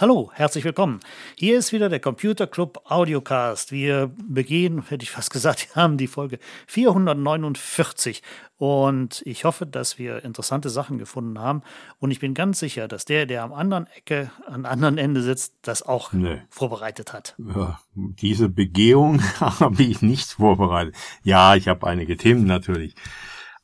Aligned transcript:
Hallo, 0.00 0.30
herzlich 0.32 0.64
willkommen. 0.64 1.00
Hier 1.36 1.58
ist 1.58 1.74
wieder 1.74 1.90
der 1.90 2.00
Computer 2.00 2.46
Club 2.46 2.80
Audiocast. 2.86 3.70
Wir 3.70 4.10
begehen, 4.26 4.82
hätte 4.88 5.02
ich 5.02 5.10
fast 5.10 5.30
gesagt, 5.30 5.68
wir 5.74 5.82
haben 5.82 5.98
die 5.98 6.06
Folge 6.06 6.38
449 6.68 8.22
und 8.56 9.20
ich 9.26 9.44
hoffe, 9.44 9.66
dass 9.66 9.98
wir 9.98 10.24
interessante 10.24 10.70
Sachen 10.70 10.96
gefunden 10.96 11.38
haben 11.38 11.60
und 11.98 12.12
ich 12.12 12.18
bin 12.18 12.32
ganz 12.32 12.60
sicher, 12.60 12.88
dass 12.88 13.04
der, 13.04 13.26
der 13.26 13.42
am 13.42 13.52
anderen 13.52 13.88
Ecke, 13.88 14.30
am 14.46 14.64
anderen 14.64 14.96
Ende 14.96 15.20
sitzt, 15.20 15.56
das 15.60 15.82
auch 15.82 16.14
nee. 16.14 16.40
vorbereitet 16.48 17.12
hat. 17.12 17.34
Ja, 17.36 17.78
diese 17.94 18.48
Begehung 18.48 19.20
habe 19.40 19.82
ich 19.82 20.00
nicht 20.00 20.30
vorbereitet. 20.30 20.94
Ja, 21.24 21.56
ich 21.56 21.68
habe 21.68 21.86
einige 21.86 22.16
Themen 22.16 22.46
natürlich. 22.46 22.94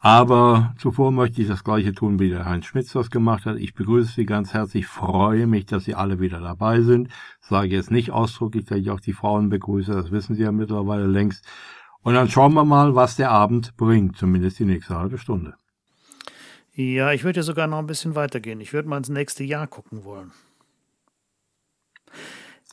Aber 0.07 0.73
zuvor 0.79 1.11
möchte 1.11 1.43
ich 1.43 1.49
das 1.49 1.65
gleiche 1.65 1.93
tun, 1.93 2.21
wie 2.21 2.29
der 2.29 2.45
Heinz 2.45 2.67
Schmitz 2.67 2.93
das 2.93 3.11
gemacht 3.11 3.45
hat. 3.45 3.57
Ich 3.57 3.75
begrüße 3.75 4.13
Sie 4.13 4.25
ganz 4.25 4.55
herzlich, 4.55 4.87
freue 4.87 5.49
mich, 5.49 5.67
dass 5.67 5.83
Sie 5.83 5.97
alle 5.97 6.21
wieder 6.21 6.39
dabei 6.39 6.81
sind. 6.81 7.09
Sage 7.41 7.75
jetzt 7.75 7.91
nicht 7.91 8.13
ausdrücklich, 8.13 8.67
dass 8.67 8.79
ich 8.79 8.91
auch 8.91 9.01
die 9.01 9.15
Frauen 9.15 9.49
begrüße, 9.49 9.91
das 9.91 10.13
wissen 10.13 10.37
Sie 10.37 10.45
ja 10.45 10.53
mittlerweile 10.53 11.09
längst. 11.09 11.45
Und 12.03 12.15
dann 12.15 12.29
schauen 12.29 12.55
wir 12.55 12.65
mal, 12.65 12.95
was 12.95 13.17
der 13.17 13.33
Abend 13.33 13.77
bringt, 13.77 14.17
zumindest 14.17 14.61
die 14.61 14.65
nächste 14.65 14.97
halbe 14.97 15.19
Stunde. 15.19 15.55
Ja, 16.73 17.11
ich 17.11 17.25
würde 17.25 17.41
ja 17.41 17.43
sogar 17.43 17.67
noch 17.67 17.79
ein 17.79 17.89
bisschen 17.89 18.15
weitergehen. 18.15 18.61
Ich 18.61 18.73
würde 18.73 18.89
mal 18.89 18.99
ins 18.99 19.09
nächste 19.09 19.43
Jahr 19.43 19.67
gucken 19.67 20.05
wollen. 20.05 20.31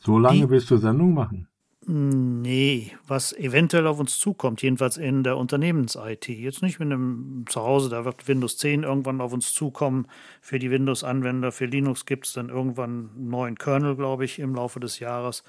So 0.04 0.20
lange 0.20 0.38
die, 0.38 0.50
willst 0.50 0.70
du 0.70 0.76
Sendung 0.76 1.14
machen? 1.14 1.48
Nee, 1.86 2.92
was 3.06 3.34
eventuell 3.34 3.86
auf 3.86 4.00
uns 4.00 4.18
zukommt, 4.18 4.62
jedenfalls 4.62 4.96
in 4.96 5.22
der 5.22 5.36
Unternehmens-IT. 5.36 6.28
Jetzt 6.28 6.62
nicht 6.62 6.78
mit 6.78 6.90
einem 6.90 7.44
Zuhause, 7.46 7.90
da 7.90 8.06
wird 8.06 8.26
Windows 8.26 8.56
10 8.56 8.84
irgendwann 8.84 9.20
auf 9.20 9.34
uns 9.34 9.52
zukommen. 9.52 10.06
Für 10.40 10.58
die 10.58 10.70
Windows-Anwender, 10.70 11.52
für 11.52 11.66
Linux 11.66 12.06
gibt 12.06 12.26
es 12.26 12.32
dann 12.32 12.48
irgendwann 12.48 13.10
einen 13.14 13.28
neuen 13.28 13.58
Kernel, 13.58 13.96
glaube 13.96 14.24
ich, 14.24 14.38
im 14.38 14.54
Laufe 14.54 14.80
des 14.80 14.98
Jahres. 14.98 15.44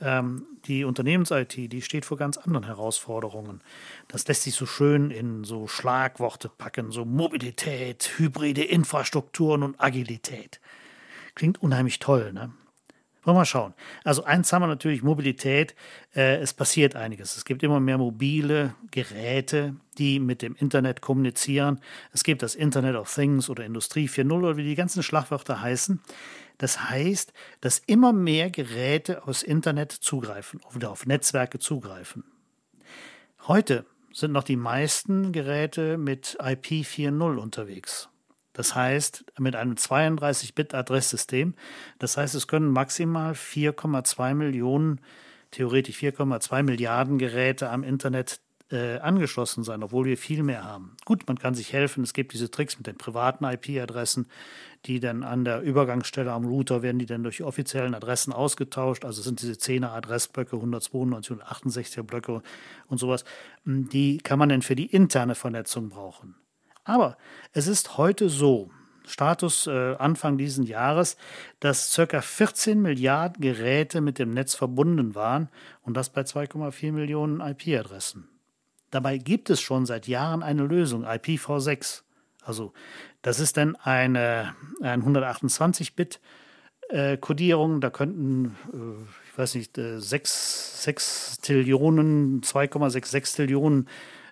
Ähm, 0.00 0.46
die 0.64 0.84
Unternehmens-IT, 0.84 1.54
die 1.54 1.82
steht 1.82 2.06
vor 2.06 2.16
ganz 2.16 2.38
anderen 2.38 2.64
Herausforderungen. 2.64 3.60
Das 4.08 4.26
lässt 4.26 4.44
sich 4.44 4.54
so 4.54 4.64
schön 4.64 5.10
in 5.10 5.44
so 5.44 5.66
Schlagworte 5.66 6.48
packen, 6.48 6.92
so 6.92 7.04
Mobilität, 7.04 8.10
hybride 8.16 8.64
Infrastrukturen 8.64 9.62
und 9.62 9.78
Agilität. 9.78 10.60
Klingt 11.34 11.60
unheimlich 11.60 11.98
toll, 11.98 12.32
ne? 12.32 12.52
Wollen 13.24 13.36
wir 13.36 13.40
mal 13.40 13.44
schauen. 13.46 13.74
Also 14.04 14.24
eins 14.24 14.52
haben 14.52 14.62
wir 14.62 14.66
natürlich 14.66 15.02
Mobilität. 15.02 15.74
Äh, 16.14 16.36
es 16.36 16.52
passiert 16.52 16.94
einiges. 16.94 17.36
Es 17.36 17.46
gibt 17.46 17.62
immer 17.62 17.80
mehr 17.80 17.96
mobile 17.96 18.74
Geräte, 18.90 19.76
die 19.96 20.20
mit 20.20 20.42
dem 20.42 20.54
Internet 20.54 21.00
kommunizieren. 21.00 21.80
Es 22.12 22.22
gibt 22.22 22.42
das 22.42 22.54
Internet 22.54 22.96
of 22.96 23.12
Things 23.12 23.48
oder 23.48 23.64
Industrie 23.64 24.08
4.0 24.08 24.32
oder 24.32 24.56
wie 24.58 24.64
die 24.64 24.74
ganzen 24.74 25.02
Schlagwörter 25.02 25.62
heißen. 25.62 26.00
Das 26.58 26.90
heißt, 26.90 27.32
dass 27.62 27.78
immer 27.78 28.12
mehr 28.12 28.50
Geräte 28.50 29.26
aufs 29.26 29.42
Internet 29.42 29.92
zugreifen 29.92 30.60
oder 30.74 30.90
auf 30.90 31.06
Netzwerke 31.06 31.58
zugreifen. 31.58 32.24
Heute 33.48 33.86
sind 34.12 34.32
noch 34.32 34.44
die 34.44 34.56
meisten 34.56 35.32
Geräte 35.32 35.96
mit 35.96 36.36
IP 36.40 36.84
4.0 36.84 37.36
unterwegs. 37.36 38.08
Das 38.54 38.74
heißt, 38.74 39.26
mit 39.38 39.56
einem 39.56 39.74
32-Bit-Adresssystem. 39.74 41.54
Das 41.98 42.16
heißt, 42.16 42.34
es 42.34 42.48
können 42.48 42.70
maximal 42.70 43.32
4,2 43.32 44.34
Millionen, 44.34 45.00
theoretisch 45.50 45.98
4,2 45.98 46.62
Milliarden 46.62 47.18
Geräte 47.18 47.68
am 47.68 47.82
Internet 47.82 48.40
äh, 48.70 48.98
angeschlossen 48.98 49.62
sein, 49.62 49.82
obwohl 49.82 50.06
wir 50.06 50.16
viel 50.16 50.42
mehr 50.42 50.64
haben. 50.64 50.96
Gut, 51.04 51.26
man 51.26 51.38
kann 51.38 51.54
sich 51.54 51.72
helfen. 51.72 52.02
Es 52.02 52.14
gibt 52.14 52.32
diese 52.32 52.50
Tricks 52.50 52.78
mit 52.78 52.86
den 52.86 52.96
privaten 52.96 53.44
IP-Adressen, 53.44 54.26
die 54.86 55.00
dann 55.00 55.22
an 55.22 55.44
der 55.44 55.60
Übergangsstelle 55.60 56.32
am 56.32 56.46
Router 56.46 56.82
werden, 56.82 56.98
die 56.98 57.06
dann 57.06 57.22
durch 57.22 57.38
die 57.38 57.42
offiziellen 57.42 57.94
Adressen 57.94 58.32
ausgetauscht. 58.32 59.04
Also 59.04 59.20
sind 59.20 59.42
diese 59.42 59.52
10er 59.52 59.90
Adressblöcke, 59.90 60.56
192, 60.56 61.36
168er 61.36 62.02
Blöcke 62.04 62.42
und 62.86 62.98
sowas. 62.98 63.24
Die 63.64 64.18
kann 64.18 64.38
man 64.38 64.48
dann 64.48 64.62
für 64.62 64.76
die 64.76 64.86
interne 64.86 65.34
Vernetzung 65.34 65.88
brauchen. 65.88 66.34
Aber 66.84 67.16
es 67.52 67.66
ist 67.66 67.96
heute 67.96 68.28
so, 68.28 68.70
Status 69.06 69.66
äh, 69.66 69.96
Anfang 69.96 70.38
dieses 70.38 70.66
Jahres, 70.66 71.16
dass 71.60 71.94
ca. 71.94 72.20
14 72.20 72.80
Milliarden 72.80 73.40
Geräte 73.40 74.00
mit 74.00 74.18
dem 74.18 74.30
Netz 74.30 74.54
verbunden 74.54 75.14
waren 75.14 75.48
und 75.82 75.96
das 75.96 76.10
bei 76.10 76.22
2,4 76.22 76.92
Millionen 76.92 77.40
IP-Adressen. 77.40 78.28
Dabei 78.90 79.18
gibt 79.18 79.50
es 79.50 79.60
schon 79.60 79.86
seit 79.86 80.06
Jahren 80.06 80.42
eine 80.42 80.62
Lösung, 80.62 81.04
IPv6. 81.04 82.02
Also 82.42 82.72
das 83.22 83.40
ist 83.40 83.56
dann 83.56 83.76
eine, 83.76 84.54
eine 84.80 85.02
128-Bit 85.02 86.20
äh, 86.90 87.16
da 87.18 87.90
könnten, 87.90 88.56
äh, 88.72 89.02
ich 89.30 89.38
weiß 89.38 89.54
nicht, 89.56 89.78
äh, 89.78 90.00
6, 90.00 90.82
6 90.84 91.38
Trillionen, 91.42 92.42
2,66 92.42 93.36
Trillionen 93.36 93.88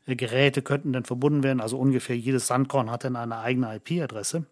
Geräte 0.07 0.63
könnten 0.63 0.93
dann 0.93 1.05
verbunden 1.05 1.43
werden. 1.43 1.61
Also 1.61 1.79
ungefähr 1.79 2.17
jedes 2.17 2.47
Sandkorn 2.47 2.91
hat 2.91 3.05
dann 3.05 3.17
eine 3.17 3.39
eigene 3.39 3.77
IP-Adresse. 3.77 4.45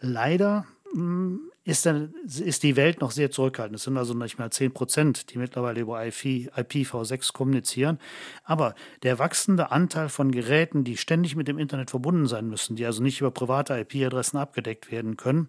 Leider 0.00 0.66
hm, 0.92 1.50
ist, 1.64 1.86
dann, 1.86 2.14
ist 2.24 2.62
die 2.62 2.76
Welt 2.76 3.00
noch 3.00 3.10
sehr 3.10 3.30
zurückhaltend. 3.30 3.76
Es 3.76 3.84
sind 3.84 3.96
also 3.96 4.12
nicht 4.12 4.38
mal 4.38 4.50
10 4.50 4.72
Prozent, 4.72 5.32
die 5.32 5.38
mittlerweile 5.38 5.80
über 5.80 6.04
IP, 6.06 6.52
IPv6 6.54 7.32
kommunizieren. 7.32 7.98
Aber 8.44 8.74
der 9.02 9.18
wachsende 9.18 9.72
Anteil 9.72 10.10
von 10.10 10.30
Geräten, 10.30 10.84
die 10.84 10.98
ständig 10.98 11.36
mit 11.36 11.48
dem 11.48 11.58
Internet 11.58 11.90
verbunden 11.90 12.26
sein 12.26 12.48
müssen, 12.48 12.76
die 12.76 12.84
also 12.84 13.02
nicht 13.02 13.20
über 13.20 13.30
private 13.30 13.78
IP-Adressen 13.78 14.36
abgedeckt 14.36 14.92
werden 14.92 15.16
können, 15.16 15.48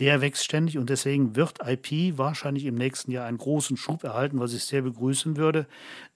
der 0.00 0.20
wächst 0.20 0.44
ständig 0.44 0.78
und 0.78 0.90
deswegen 0.90 1.36
wird 1.36 1.60
IP 1.64 2.18
wahrscheinlich 2.18 2.64
im 2.66 2.74
nächsten 2.74 3.12
Jahr 3.12 3.26
einen 3.26 3.38
großen 3.38 3.76
Schub 3.76 4.02
erhalten, 4.02 4.40
was 4.40 4.52
ich 4.52 4.64
sehr 4.64 4.82
begrüßen 4.82 5.36
würde. 5.36 5.66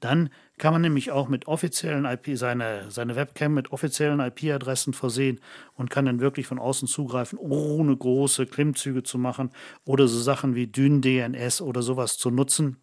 Dann 0.01 0.31
kann 0.59 0.73
man 0.73 0.83
nämlich 0.83 1.11
auch 1.11 1.29
mit 1.29 1.49
offiziellen 1.49 2.07
IP, 2.07 2.37
seine, 2.39 2.91
seine 2.91 3.15
Webcam 3.15 3.53
mit 3.55 3.73
offiziellen 3.73 4.21
IP-Adressen 4.21 4.95
versehen 4.95 5.41
und 5.75 5.91
kann 5.91 6.07
dann 6.07 6.21
wirklich 6.21 6.47
von 6.47 6.59
außen 6.59 6.89
zugreifen, 6.89 7.39
ohne 7.39 7.97
große 7.97 8.47
Klimmzüge 8.47 9.03
zu 9.03 9.19
machen 9.19 9.51
oder 9.85 10.09
so 10.09 10.19
Sachen 10.19 10.55
wie 10.55 10.67
DynDNS 10.67 11.61
oder 11.61 11.83
sowas 11.83 12.17
zu 12.17 12.31
nutzen, 12.31 12.79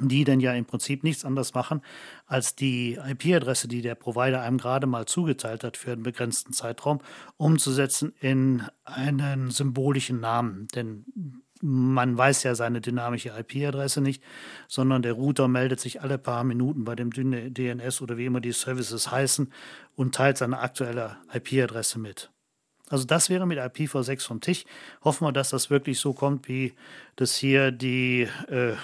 die 0.00 0.24
dann 0.24 0.40
ja 0.40 0.52
im 0.54 0.64
Prinzip 0.64 1.04
nichts 1.04 1.24
anderes 1.24 1.54
machen, 1.54 1.82
als 2.26 2.56
die 2.56 2.94
IP-Adresse, 2.94 3.68
die 3.68 3.80
der 3.80 3.94
Provider 3.94 4.42
einem 4.42 4.58
gerade 4.58 4.88
mal 4.88 5.06
zugeteilt 5.06 5.62
hat 5.62 5.76
für 5.76 5.92
einen 5.92 6.02
begrenzten 6.02 6.52
Zeitraum, 6.52 7.00
umzusetzen 7.36 8.12
in 8.20 8.64
einen 8.84 9.50
symbolischen 9.50 10.18
Namen. 10.18 10.66
Denn 10.74 11.43
man 11.66 12.18
weiß 12.18 12.42
ja 12.42 12.54
seine 12.54 12.82
dynamische 12.82 13.30
IP-Adresse 13.30 14.02
nicht, 14.02 14.22
sondern 14.68 15.00
der 15.00 15.14
Router 15.14 15.48
meldet 15.48 15.80
sich 15.80 16.02
alle 16.02 16.18
paar 16.18 16.44
Minuten 16.44 16.84
bei 16.84 16.94
dem 16.94 17.10
DNS 17.10 18.02
oder 18.02 18.18
wie 18.18 18.26
immer 18.26 18.42
die 18.42 18.52
Services 18.52 19.10
heißen 19.10 19.50
und 19.96 20.14
teilt 20.14 20.36
seine 20.36 20.58
aktuelle 20.58 21.16
IP-Adresse 21.32 21.98
mit. 21.98 22.30
Also 22.90 23.06
das 23.06 23.30
wäre 23.30 23.46
mit 23.46 23.58
IPv6 23.58 24.26
vom 24.26 24.42
Tisch. 24.42 24.66
Hoffen 25.02 25.26
wir, 25.26 25.32
dass 25.32 25.48
das 25.50 25.70
wirklich 25.70 25.98
so 25.98 26.12
kommt, 26.12 26.48
wie 26.48 26.74
das 27.16 27.34
hier 27.34 27.70
die, 27.70 28.28
äh, 28.48 28.74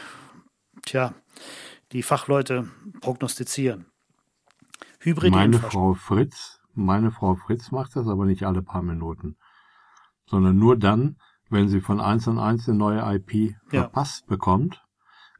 tja, 0.86 1.12
die 1.92 2.02
Fachleute 2.02 2.66
prognostizieren. 3.02 3.84
Hybrid 5.00 5.32
meine 5.32 5.58
Frau 5.58 5.92
Fritz, 5.92 6.60
meine 6.72 7.10
Frau 7.10 7.34
Fritz 7.34 7.72
macht 7.72 7.94
das 7.94 8.08
aber 8.08 8.24
nicht 8.24 8.44
alle 8.44 8.62
paar 8.62 8.82
Minuten, 8.82 9.36
sondern 10.24 10.56
nur 10.56 10.78
dann, 10.78 11.18
wenn 11.50 11.68
sie 11.68 11.80
von 11.80 12.00
eins 12.00 12.26
an 12.28 12.38
eins 12.38 12.68
eine 12.68 12.78
neue 12.78 13.14
IP 13.14 13.54
ja. 13.72 13.82
verpasst 13.82 14.26
bekommt, 14.26 14.82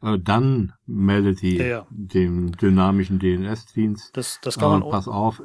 äh, 0.03 0.19
dann 0.19 0.73
meldet 0.87 1.43
die 1.43 1.57
ja, 1.57 1.67
ja. 1.67 1.87
dem 1.91 2.53
dynamischen 2.53 3.19
DNS-Dienst. 3.19 4.17
Das, 4.17 4.41
das 4.43 4.59
kann 4.59 4.71
man 4.71 4.83
äh, 4.83 4.91
Pass 4.91 5.09
auf, 5.09 5.43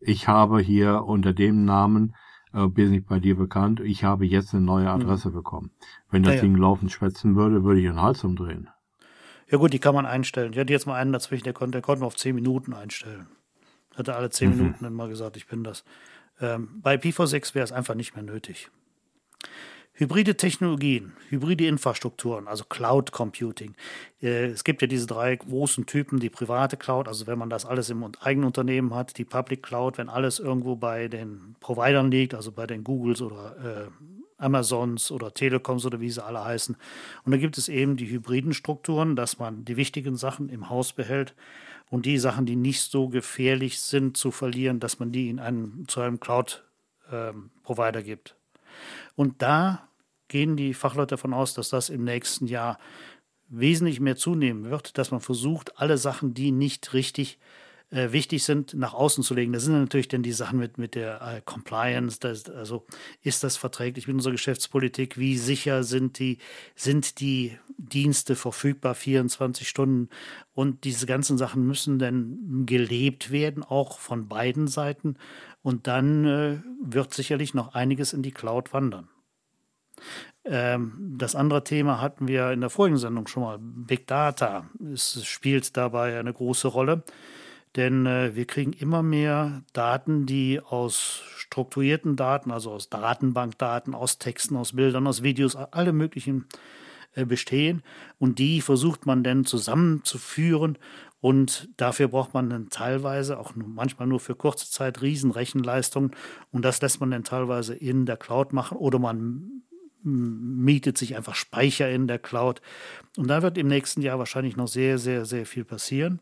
ich 0.00 0.28
habe 0.28 0.60
hier 0.60 1.04
unter 1.04 1.32
dem 1.32 1.64
Namen 1.64 2.14
äh, 2.52 2.66
bin 2.66 2.92
ich 2.94 3.04
bei 3.04 3.18
dir 3.18 3.36
bekannt, 3.36 3.80
ich 3.80 4.04
habe 4.04 4.26
jetzt 4.26 4.54
eine 4.54 4.62
neue 4.62 4.84
mhm. 4.84 5.02
Adresse 5.02 5.30
mhm. 5.30 5.34
bekommen. 5.34 5.70
Wenn 6.10 6.22
das 6.22 6.40
Ding 6.40 6.54
laufend 6.56 6.92
schwätzen 6.92 7.36
würde, 7.36 7.64
würde 7.64 7.80
ich 7.80 7.86
den 7.86 8.00
Hals 8.00 8.22
umdrehen. 8.24 8.68
Ja 9.50 9.58
gut, 9.58 9.72
die 9.72 9.78
kann 9.78 9.94
man 9.94 10.06
einstellen. 10.06 10.52
Ich 10.52 10.58
hatte 10.58 10.72
jetzt 10.72 10.86
mal 10.86 10.94
einen 10.94 11.12
dazwischen, 11.12 11.44
der 11.44 11.52
konnte, 11.52 11.72
der 11.72 11.82
konnte 11.82 12.04
auf 12.04 12.16
10 12.16 12.34
Minuten 12.34 12.72
einstellen. 12.72 13.26
Hatte 13.96 14.16
alle 14.16 14.30
10 14.30 14.50
mhm. 14.50 14.56
Minuten 14.56 14.84
dann 14.84 14.94
mal 14.94 15.08
gesagt, 15.08 15.36
ich 15.36 15.46
bin 15.46 15.64
das. 15.64 15.84
Ähm, 16.40 16.80
bei 16.82 16.96
IPv6 16.96 17.54
wäre 17.54 17.64
es 17.64 17.72
einfach 17.72 17.94
nicht 17.94 18.14
mehr 18.14 18.24
nötig. 18.24 18.70
Hybride 19.96 20.36
Technologien, 20.36 21.12
hybride 21.28 21.68
Infrastrukturen, 21.68 22.48
also 22.48 22.64
Cloud 22.64 23.12
Computing. 23.12 23.76
Äh, 24.20 24.46
es 24.46 24.64
gibt 24.64 24.82
ja 24.82 24.88
diese 24.88 25.06
drei 25.06 25.36
großen 25.36 25.86
Typen, 25.86 26.18
die 26.18 26.30
private 26.30 26.76
Cloud, 26.76 27.06
also 27.06 27.28
wenn 27.28 27.38
man 27.38 27.48
das 27.48 27.64
alles 27.64 27.90
im 27.90 28.04
eigenen 28.20 28.46
Unternehmen 28.46 28.92
hat, 28.92 29.16
die 29.18 29.24
Public 29.24 29.62
Cloud, 29.62 29.96
wenn 29.96 30.08
alles 30.08 30.40
irgendwo 30.40 30.74
bei 30.74 31.06
den 31.06 31.54
Providern 31.60 32.10
liegt, 32.10 32.34
also 32.34 32.50
bei 32.50 32.66
den 32.66 32.82
Googles 32.82 33.22
oder 33.22 33.86
äh, 33.86 34.42
Amazons 34.42 35.12
oder 35.12 35.32
Telekoms 35.32 35.86
oder 35.86 36.00
wie 36.00 36.10
sie 36.10 36.24
alle 36.24 36.44
heißen. 36.44 36.76
Und 37.24 37.30
da 37.30 37.38
gibt 37.38 37.56
es 37.56 37.68
eben 37.68 37.96
die 37.96 38.10
hybriden 38.10 38.52
Strukturen, 38.52 39.14
dass 39.14 39.38
man 39.38 39.64
die 39.64 39.76
wichtigen 39.76 40.16
Sachen 40.16 40.48
im 40.48 40.70
Haus 40.70 40.92
behält 40.92 41.36
und 41.88 42.04
die 42.04 42.18
Sachen, 42.18 42.46
die 42.46 42.56
nicht 42.56 42.80
so 42.80 43.08
gefährlich 43.08 43.80
sind 43.80 44.16
zu 44.16 44.32
verlieren, 44.32 44.80
dass 44.80 44.98
man 44.98 45.12
die 45.12 45.28
in 45.28 45.38
einen, 45.38 45.84
zu 45.86 46.00
einem 46.00 46.18
Cloud-Provider 46.18 48.00
ähm, 48.00 48.04
gibt. 48.04 48.34
Und 49.14 49.42
da 49.42 49.88
gehen 50.28 50.56
die 50.56 50.74
Fachleute 50.74 51.14
davon 51.14 51.34
aus, 51.34 51.54
dass 51.54 51.68
das 51.68 51.90
im 51.90 52.04
nächsten 52.04 52.46
Jahr 52.46 52.78
wesentlich 53.48 54.00
mehr 54.00 54.16
zunehmen 54.16 54.70
wird, 54.70 54.98
dass 54.98 55.10
man 55.10 55.20
versucht, 55.20 55.78
alle 55.78 55.98
Sachen, 55.98 56.34
die 56.34 56.50
nicht 56.50 56.92
richtig 56.92 57.38
äh, 57.90 58.12
wichtig 58.12 58.42
sind, 58.42 58.74
nach 58.74 58.94
außen 58.94 59.22
zu 59.22 59.34
legen. 59.34 59.52
Das 59.52 59.64
sind 59.64 59.78
natürlich 59.78 60.08
dann 60.08 60.22
die 60.22 60.32
Sachen 60.32 60.58
mit, 60.58 60.78
mit 60.78 60.94
der 60.94 61.20
äh, 61.22 61.40
Compliance, 61.44 62.18
das, 62.18 62.48
also 62.50 62.86
ist 63.22 63.44
das 63.44 63.56
verträglich 63.56 64.08
mit 64.08 64.16
unserer 64.16 64.32
Geschäftspolitik, 64.32 65.18
wie 65.18 65.38
sicher 65.38 65.84
sind 65.84 66.18
die, 66.18 66.38
sind 66.74 67.20
die 67.20 67.56
Dienste 67.76 68.34
verfügbar 68.34 68.94
24 68.94 69.68
Stunden? 69.68 70.08
Und 70.54 70.84
diese 70.84 71.06
ganzen 71.06 71.38
Sachen 71.38 71.66
müssen 71.66 71.98
dann 71.98 72.66
gelebt 72.66 73.30
werden, 73.30 73.62
auch 73.62 73.98
von 73.98 74.28
beiden 74.28 74.66
Seiten 74.66 75.16
und 75.64 75.86
dann 75.86 76.24
äh, 76.26 76.58
wird 76.80 77.14
sicherlich 77.14 77.54
noch 77.54 77.74
einiges 77.74 78.12
in 78.12 78.22
die 78.22 78.32
Cloud 78.32 78.74
wandern. 78.74 79.08
Ähm, 80.44 81.14
das 81.16 81.34
andere 81.34 81.64
Thema 81.64 82.02
hatten 82.02 82.28
wir 82.28 82.52
in 82.52 82.60
der 82.60 82.68
vorigen 82.68 82.98
Sendung 82.98 83.26
schon 83.26 83.42
mal. 83.42 83.58
Big 83.58 84.06
Data. 84.06 84.68
Es 84.92 85.24
spielt 85.24 85.74
dabei 85.78 86.20
eine 86.20 86.34
große 86.34 86.68
Rolle, 86.68 87.02
denn 87.76 88.04
äh, 88.04 88.36
wir 88.36 88.44
kriegen 88.44 88.74
immer 88.74 89.02
mehr 89.02 89.62
Daten, 89.72 90.26
die 90.26 90.60
aus 90.60 91.22
strukturierten 91.38 92.14
Daten, 92.14 92.50
also 92.50 92.70
aus 92.70 92.90
Datenbankdaten, 92.90 93.94
aus 93.94 94.18
Texten, 94.18 94.56
aus 94.56 94.74
Bildern, 94.74 95.06
aus 95.06 95.22
Videos, 95.22 95.56
alle 95.56 95.94
möglichen 95.94 96.46
äh, 97.14 97.24
bestehen. 97.24 97.82
Und 98.18 98.38
die 98.38 98.60
versucht 98.60 99.06
man 99.06 99.24
dann 99.24 99.46
zusammenzuführen. 99.46 100.76
Und 101.24 101.70
dafür 101.78 102.08
braucht 102.08 102.34
man 102.34 102.50
dann 102.50 102.68
teilweise, 102.68 103.38
auch 103.38 103.54
manchmal 103.56 104.06
nur 104.06 104.20
für 104.20 104.34
kurze 104.34 104.70
Zeit, 104.70 105.00
Riesenrechenleistungen. 105.00 106.10
Und 106.52 106.66
das 106.66 106.82
lässt 106.82 107.00
man 107.00 107.10
dann 107.10 107.24
teilweise 107.24 107.74
in 107.74 108.04
der 108.04 108.18
Cloud 108.18 108.52
machen 108.52 108.76
oder 108.76 108.98
man 108.98 109.62
mietet 110.02 110.98
sich 110.98 111.16
einfach 111.16 111.34
Speicher 111.34 111.90
in 111.90 112.08
der 112.08 112.18
Cloud. 112.18 112.60
Und 113.16 113.28
da 113.28 113.40
wird 113.40 113.56
im 113.56 113.68
nächsten 113.68 114.02
Jahr 114.02 114.18
wahrscheinlich 114.18 114.56
noch 114.56 114.68
sehr, 114.68 114.98
sehr, 114.98 115.24
sehr 115.24 115.46
viel 115.46 115.64
passieren. 115.64 116.20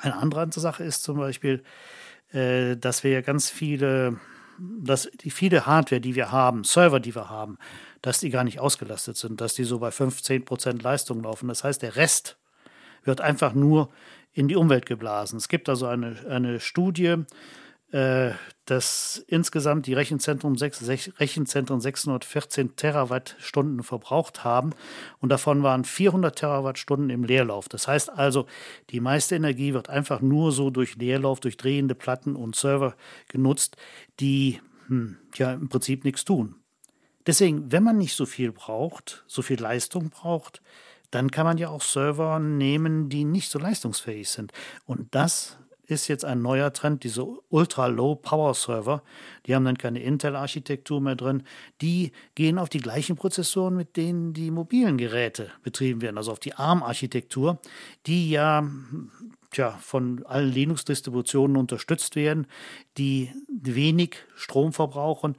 Eine 0.00 0.14
andere 0.14 0.48
Sache 0.52 0.84
ist 0.84 1.02
zum 1.02 1.18
Beispiel, 1.18 1.64
äh, 2.30 2.76
dass 2.76 3.02
wir 3.02 3.10
ja 3.10 3.20
ganz 3.20 3.50
viele, 3.50 4.20
dass 4.60 5.10
die 5.22 5.30
viele 5.30 5.66
Hardware, 5.66 6.00
die 6.00 6.14
wir 6.14 6.30
haben, 6.30 6.62
Server, 6.62 7.00
die 7.00 7.16
wir 7.16 7.30
haben, 7.30 7.58
dass 8.00 8.20
die 8.20 8.30
gar 8.30 8.44
nicht 8.44 8.60
ausgelastet 8.60 9.16
sind, 9.16 9.40
dass 9.40 9.54
die 9.54 9.64
so 9.64 9.80
bei 9.80 9.90
15 9.90 10.44
Prozent 10.44 10.84
Leistung 10.84 11.20
laufen. 11.20 11.48
Das 11.48 11.64
heißt, 11.64 11.82
der 11.82 11.96
Rest 11.96 12.38
wird 13.04 13.20
einfach 13.20 13.54
nur 13.54 13.90
in 14.32 14.48
die 14.48 14.56
Umwelt 14.56 14.86
geblasen. 14.86 15.36
Es 15.36 15.48
gibt 15.48 15.68
also 15.68 15.86
eine, 15.86 16.16
eine 16.28 16.60
Studie, 16.60 17.24
äh, 17.92 18.32
dass 18.64 19.24
insgesamt 19.28 19.86
die 19.86 19.94
Rechenzentren, 19.94 20.56
Rechenzentren 20.56 21.80
614 21.80 22.74
Terawattstunden 22.74 23.84
verbraucht 23.84 24.42
haben 24.42 24.70
und 25.20 25.28
davon 25.28 25.62
waren 25.62 25.84
400 25.84 26.36
Terawattstunden 26.36 27.10
im 27.10 27.22
Leerlauf. 27.22 27.68
Das 27.68 27.86
heißt 27.86 28.10
also, 28.10 28.46
die 28.90 29.00
meiste 29.00 29.36
Energie 29.36 29.74
wird 29.74 29.90
einfach 29.90 30.20
nur 30.20 30.50
so 30.50 30.70
durch 30.70 30.96
Leerlauf, 30.96 31.38
durch 31.38 31.56
drehende 31.56 31.94
Platten 31.94 32.34
und 32.34 32.56
Server 32.56 32.96
genutzt, 33.28 33.76
die 34.18 34.60
hm, 34.88 35.18
ja 35.36 35.52
im 35.52 35.68
Prinzip 35.68 36.04
nichts 36.04 36.24
tun. 36.24 36.56
Deswegen, 37.26 37.70
wenn 37.70 37.84
man 37.84 37.96
nicht 37.98 38.16
so 38.16 38.26
viel 38.26 38.50
braucht, 38.50 39.24
so 39.28 39.40
viel 39.40 39.60
Leistung 39.60 40.10
braucht, 40.10 40.62
dann 41.14 41.30
kann 41.30 41.46
man 41.46 41.58
ja 41.58 41.68
auch 41.68 41.82
Server 41.82 42.38
nehmen, 42.38 43.08
die 43.08 43.24
nicht 43.24 43.50
so 43.50 43.58
leistungsfähig 43.58 44.28
sind. 44.28 44.52
Und 44.84 45.14
das 45.14 45.58
ist 45.86 46.08
jetzt 46.08 46.24
ein 46.24 46.42
neuer 46.42 46.72
Trend, 46.72 47.04
diese 47.04 47.24
Ultra-Low-Power-Server. 47.50 49.02
Die 49.46 49.54
haben 49.54 49.64
dann 49.64 49.78
keine 49.78 50.00
Intel-Architektur 50.00 51.00
mehr 51.00 51.14
drin. 51.14 51.42
Die 51.82 52.12
gehen 52.34 52.58
auf 52.58 52.68
die 52.68 52.80
gleichen 52.80 53.16
Prozessoren, 53.16 53.76
mit 53.76 53.96
denen 53.96 54.32
die 54.32 54.50
mobilen 54.50 54.96
Geräte 54.96 55.50
betrieben 55.62 56.00
werden, 56.00 56.16
also 56.16 56.32
auf 56.32 56.40
die 56.40 56.54
ARM-Architektur, 56.54 57.60
die 58.06 58.30
ja 58.30 58.66
tja, 59.50 59.72
von 59.80 60.24
allen 60.26 60.50
Linux-Distributionen 60.50 61.56
unterstützt 61.56 62.16
werden, 62.16 62.46
die 62.98 63.30
wenig 63.48 64.16
Strom 64.34 64.72
verbrauchen. 64.72 65.36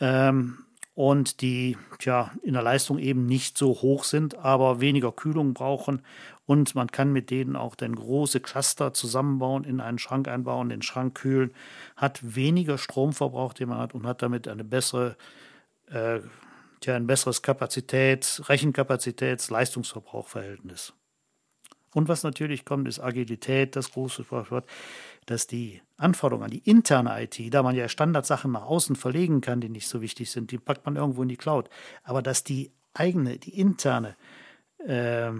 Ähm, 0.00 0.58
und 0.98 1.42
die 1.42 1.76
tja, 2.00 2.32
in 2.42 2.54
der 2.54 2.62
Leistung 2.62 2.98
eben 2.98 3.24
nicht 3.24 3.56
so 3.56 3.68
hoch 3.68 4.02
sind, 4.02 4.36
aber 4.38 4.80
weniger 4.80 5.12
Kühlung 5.12 5.54
brauchen. 5.54 6.02
Und 6.44 6.74
man 6.74 6.88
kann 6.88 7.12
mit 7.12 7.30
denen 7.30 7.54
auch 7.54 7.76
dann 7.76 7.94
große 7.94 8.40
Cluster 8.40 8.92
zusammenbauen, 8.92 9.62
in 9.62 9.78
einen 9.78 10.00
Schrank 10.00 10.26
einbauen, 10.26 10.70
den 10.70 10.82
Schrank 10.82 11.14
kühlen, 11.14 11.54
hat 11.94 12.34
weniger 12.34 12.78
Stromverbrauch, 12.78 13.52
den 13.52 13.68
man 13.68 13.78
hat 13.78 13.94
und 13.94 14.08
hat 14.08 14.22
damit 14.22 14.48
eine 14.48 14.64
bessere, 14.64 15.16
äh, 15.86 16.18
tja, 16.80 16.96
ein 16.96 17.06
besseres 17.06 17.44
Kapazitäts-, 17.44 18.48
Rechenkapazitäts-, 18.48 19.52
Leistungsverbrauchverhältnis. 19.52 20.94
Und 21.94 22.08
was 22.08 22.22
natürlich 22.22 22.64
kommt, 22.64 22.88
ist 22.88 23.00
Agilität, 23.00 23.76
das 23.76 23.92
große 23.92 24.24
Sprachwort 24.24 24.66
dass 25.28 25.46
die 25.46 25.82
Anforderungen 25.96 26.44
an 26.44 26.50
die 26.50 26.70
interne 26.70 27.22
IT, 27.22 27.52
da 27.52 27.62
man 27.62 27.74
ja 27.74 27.88
Standardsachen 27.88 28.50
nach 28.50 28.62
außen 28.62 28.96
verlegen 28.96 29.40
kann, 29.40 29.60
die 29.60 29.68
nicht 29.68 29.86
so 29.86 30.00
wichtig 30.00 30.30
sind, 30.30 30.50
die 30.50 30.58
packt 30.58 30.86
man 30.86 30.96
irgendwo 30.96 31.22
in 31.22 31.28
die 31.28 31.36
Cloud. 31.36 31.68
Aber 32.02 32.22
dass 32.22 32.44
die 32.44 32.72
eigene, 32.94 33.38
die 33.38 33.58
interne 33.58 34.16
äh, 34.86 35.30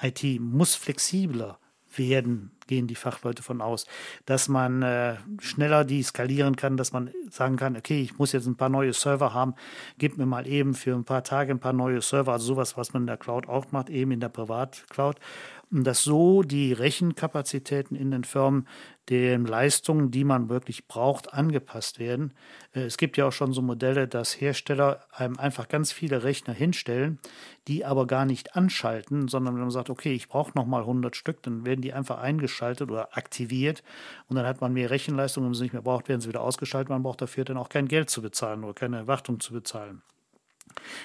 IT 0.00 0.40
muss 0.40 0.74
flexibler 0.74 1.58
werden, 1.96 2.50
gehen 2.66 2.86
die 2.86 2.94
Fachleute 2.94 3.42
von 3.42 3.60
aus, 3.60 3.86
dass 4.24 4.48
man 4.48 4.82
äh, 4.82 5.16
schneller 5.38 5.84
die 5.84 6.02
skalieren 6.02 6.56
kann, 6.56 6.78
dass 6.78 6.92
man 6.92 7.10
sagen 7.30 7.56
kann, 7.56 7.76
okay, 7.76 8.00
ich 8.00 8.18
muss 8.18 8.32
jetzt 8.32 8.46
ein 8.46 8.56
paar 8.56 8.70
neue 8.70 8.94
Server 8.94 9.34
haben, 9.34 9.54
gib 9.98 10.16
mir 10.16 10.26
mal 10.26 10.46
eben 10.46 10.74
für 10.74 10.94
ein 10.94 11.04
paar 11.04 11.24
Tage 11.24 11.52
ein 11.52 11.60
paar 11.60 11.74
neue 11.74 12.00
Server, 12.00 12.32
also 12.32 12.46
sowas, 12.46 12.76
was 12.76 12.94
man 12.94 13.02
in 13.02 13.06
der 13.06 13.18
Cloud 13.18 13.48
auch 13.48 13.70
macht, 13.70 13.90
eben 13.90 14.12
in 14.12 14.20
der 14.20 14.30
Privatcloud 14.30 15.16
dass 15.82 16.04
so 16.04 16.42
die 16.42 16.72
Rechenkapazitäten 16.72 17.96
in 17.96 18.12
den 18.12 18.22
Firmen 18.22 18.68
den 19.08 19.44
Leistungen, 19.44 20.10
die 20.10 20.24
man 20.24 20.48
wirklich 20.48 20.86
braucht, 20.86 21.34
angepasst 21.34 21.98
werden. 21.98 22.32
Äh, 22.72 22.82
es 22.82 22.96
gibt 22.96 23.16
ja 23.16 23.26
auch 23.26 23.32
schon 23.32 23.52
so 23.52 23.60
Modelle, 23.60 24.08
dass 24.08 24.40
Hersteller 24.40 25.04
einem 25.10 25.38
einfach 25.38 25.68
ganz 25.68 25.92
viele 25.92 26.22
Rechner 26.22 26.54
hinstellen, 26.54 27.18
die 27.66 27.84
aber 27.84 28.06
gar 28.06 28.24
nicht 28.24 28.56
anschalten, 28.56 29.28
sondern 29.28 29.54
wenn 29.54 29.62
man 29.62 29.70
sagt, 29.70 29.90
okay, 29.90 30.12
ich 30.12 30.28
brauche 30.28 30.52
nochmal 30.54 30.82
100 30.82 31.16
Stück, 31.16 31.42
dann 31.42 31.66
werden 31.66 31.82
die 31.82 31.92
einfach 31.92 32.18
eingeschaltet 32.18 32.90
oder 32.90 33.16
aktiviert 33.16 33.82
und 34.28 34.36
dann 34.36 34.46
hat 34.46 34.60
man 34.60 34.72
mehr 34.72 34.90
Rechenleistung, 34.90 35.42
wenn 35.42 35.50
man 35.50 35.54
sie 35.54 35.64
nicht 35.64 35.72
mehr 35.72 35.82
braucht, 35.82 36.08
werden 36.08 36.20
sie 36.20 36.28
wieder 36.28 36.42
ausgeschaltet. 36.42 36.88
Man 36.90 37.02
braucht 37.02 37.20
dafür 37.20 37.44
dann 37.44 37.56
auch 37.56 37.68
kein 37.68 37.88
Geld 37.88 38.10
zu 38.10 38.22
bezahlen 38.22 38.64
oder 38.64 38.74
keine 38.74 39.06
Wartung 39.06 39.40
zu 39.40 39.52
bezahlen. 39.52 40.02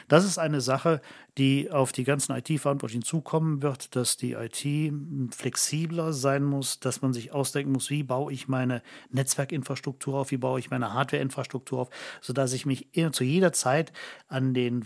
Das 0.07 0.25
ist 0.25 0.37
eine 0.37 0.61
Sache, 0.61 1.01
die 1.37 1.71
auf 1.71 1.91
die 1.91 2.03
ganzen 2.03 2.35
IT-Verantwortlichen 2.35 3.03
zukommen 3.03 3.61
wird, 3.61 3.95
dass 3.95 4.17
die 4.17 4.33
IT 4.33 4.93
flexibler 5.33 6.11
sein 6.11 6.43
muss, 6.43 6.79
dass 6.79 7.01
man 7.01 7.13
sich 7.13 7.31
ausdenken 7.31 7.71
muss, 7.71 7.89
wie 7.89 8.03
baue 8.03 8.33
ich 8.33 8.47
meine 8.47 8.81
Netzwerkinfrastruktur 9.11 10.19
auf, 10.19 10.31
wie 10.31 10.37
baue 10.37 10.59
ich 10.59 10.69
meine 10.69 10.93
Hardwareinfrastruktur 10.93 11.79
auf, 11.79 11.89
sodass 12.21 12.53
ich 12.53 12.65
mich 12.65 12.89
zu 13.11 13.23
jeder 13.23 13.53
Zeit 13.53 13.93
an 14.27 14.53
den 14.53 14.83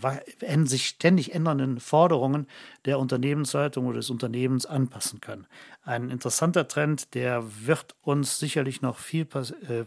sich 0.66 0.86
ständig 0.86 1.34
ändernden 1.34 1.80
Forderungen 1.80 2.46
der 2.84 2.98
Unternehmensleitung 2.98 3.86
oder 3.86 3.96
des 3.96 4.10
Unternehmens 4.10 4.66
anpassen 4.66 5.20
kann. 5.20 5.46
Ein 5.82 6.10
interessanter 6.10 6.68
Trend, 6.68 7.14
der 7.14 7.44
wird 7.66 7.96
uns 8.02 8.38
sicherlich 8.38 8.82
noch 8.82 8.98
viel 8.98 9.26
äh, 9.68 9.84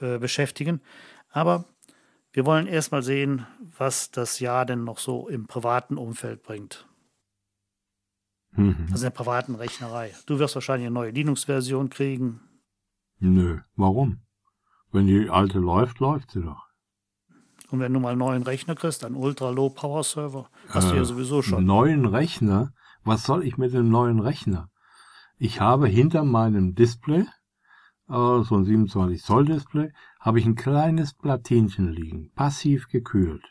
äh, 0.00 0.18
beschäftigen, 0.18 0.80
aber 1.30 1.66
wir 2.38 2.46
wollen 2.46 2.68
erstmal 2.68 3.02
sehen, 3.02 3.48
was 3.78 4.12
das 4.12 4.38
Jahr 4.38 4.64
denn 4.64 4.84
noch 4.84 4.98
so 4.98 5.26
im 5.26 5.48
privaten 5.48 5.96
Umfeld 5.96 6.44
bringt. 6.44 6.86
Mhm. 8.52 8.76
Also 8.92 9.06
in 9.06 9.10
der 9.10 9.10
privaten 9.10 9.56
Rechnerei. 9.56 10.14
Du 10.26 10.38
wirst 10.38 10.54
wahrscheinlich 10.54 10.86
eine 10.86 10.94
neue 10.94 11.10
Linux-Version 11.10 11.90
kriegen. 11.90 12.38
Nö, 13.18 13.58
warum? 13.74 14.20
Wenn 14.92 15.08
die 15.08 15.28
alte 15.28 15.58
läuft, 15.58 15.98
läuft 15.98 16.30
sie 16.30 16.42
doch. 16.42 16.68
Und 17.70 17.80
wenn 17.80 17.92
du 17.92 17.98
mal 17.98 18.10
einen 18.10 18.20
neuen 18.20 18.44
Rechner 18.44 18.76
kriegst, 18.76 19.02
einen 19.02 19.16
Ultra-Low-Power-Server, 19.16 20.48
hast 20.68 20.84
äh, 20.84 20.90
du 20.90 20.94
ja 20.94 21.02
äh, 21.02 21.06
sowieso 21.06 21.42
schon. 21.42 21.64
Neuen 21.66 22.06
Rechner? 22.06 22.72
Was 23.02 23.24
soll 23.24 23.42
ich 23.44 23.58
mit 23.58 23.74
dem 23.74 23.88
neuen 23.88 24.20
Rechner? 24.20 24.70
Ich 25.38 25.60
habe 25.60 25.88
hinter 25.88 26.22
meinem 26.22 26.76
Display 26.76 27.26
äh, 28.08 28.42
so 28.42 28.56
ein 28.56 28.64
27 28.64 29.22
Zoll 29.22 29.44
Display, 29.44 29.92
habe 30.20 30.38
ich 30.38 30.46
ein 30.46 30.54
kleines 30.54 31.14
Platinchen 31.14 31.88
liegen, 31.88 32.30
passiv 32.34 32.88
gekühlt. 32.88 33.44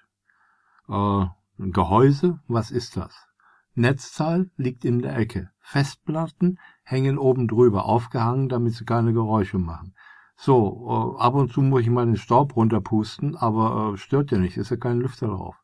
Äh, 0.89 1.25
Gehäuse, 1.57 2.39
was 2.47 2.71
ist 2.71 2.97
das? 2.97 3.27
Netzteil 3.73 4.49
liegt 4.57 4.85
in 4.85 5.01
der 5.01 5.17
Ecke. 5.17 5.51
Festplatten 5.59 6.59
hängen 6.83 7.17
oben 7.17 7.47
drüber 7.47 7.85
aufgehangen, 7.85 8.49
damit 8.49 8.73
sie 8.73 8.85
keine 8.85 9.13
Geräusche 9.13 9.59
machen. 9.59 9.93
So, 10.35 11.15
äh, 11.19 11.21
ab 11.21 11.33
und 11.33 11.51
zu 11.51 11.61
muss 11.61 11.81
ich 11.81 11.89
mal 11.89 12.05
den 12.05 12.17
Staub 12.17 12.55
runterpusten, 12.55 13.35
aber 13.35 13.93
äh, 13.93 13.97
stört 13.97 14.31
ja 14.31 14.37
nicht, 14.37 14.57
ist 14.57 14.71
ja 14.71 14.77
kein 14.77 14.99
Lüfter 14.99 15.27
drauf. 15.27 15.55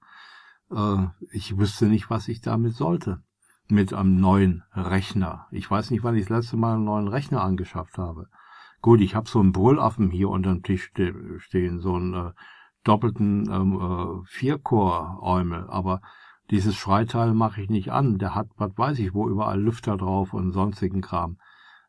Äh, 0.71 1.07
ich 1.31 1.57
wüsste 1.57 1.85
nicht, 1.85 2.09
was 2.09 2.27
ich 2.27 2.41
damit 2.41 2.75
sollte. 2.75 3.23
Mit 3.67 3.93
einem 3.93 4.19
neuen 4.19 4.63
Rechner. 4.73 5.47
Ich 5.51 5.69
weiß 5.69 5.91
nicht, 5.91 6.03
wann 6.03 6.15
ich 6.15 6.27
das 6.27 6.37
letzte 6.37 6.57
Mal 6.57 6.75
einen 6.75 6.83
neuen 6.83 7.07
Rechner 7.07 7.43
angeschafft 7.43 7.97
habe. 7.97 8.27
Gut, 8.83 8.99
ich 8.99 9.15
habe 9.15 9.29
so 9.29 9.39
einen 9.39 9.53
Brüllaffen 9.53 10.11
hier 10.11 10.27
unter 10.27 10.51
dem 10.51 10.61
Tisch 10.61 10.91
stehen, 11.37 11.79
so 11.79 11.97
ein 11.97 12.13
äh, 12.13 12.31
doppelten 12.83 13.49
ähm, 13.49 13.79
äh, 13.79 14.25
Vierchor-Eumel, 14.25 15.67
aber 15.69 16.01
dieses 16.51 16.75
Schreiteil 16.75 17.33
mache 17.33 17.61
ich 17.61 17.69
nicht 17.69 17.93
an. 17.93 18.17
Der 18.17 18.35
hat, 18.35 18.49
was 18.57 18.77
weiß 18.77 18.99
ich, 18.99 19.13
wo 19.13 19.29
überall 19.29 19.61
Lüfter 19.61 19.95
drauf 19.95 20.33
und 20.33 20.51
sonstigen 20.51 20.99
Kram. 20.99 21.37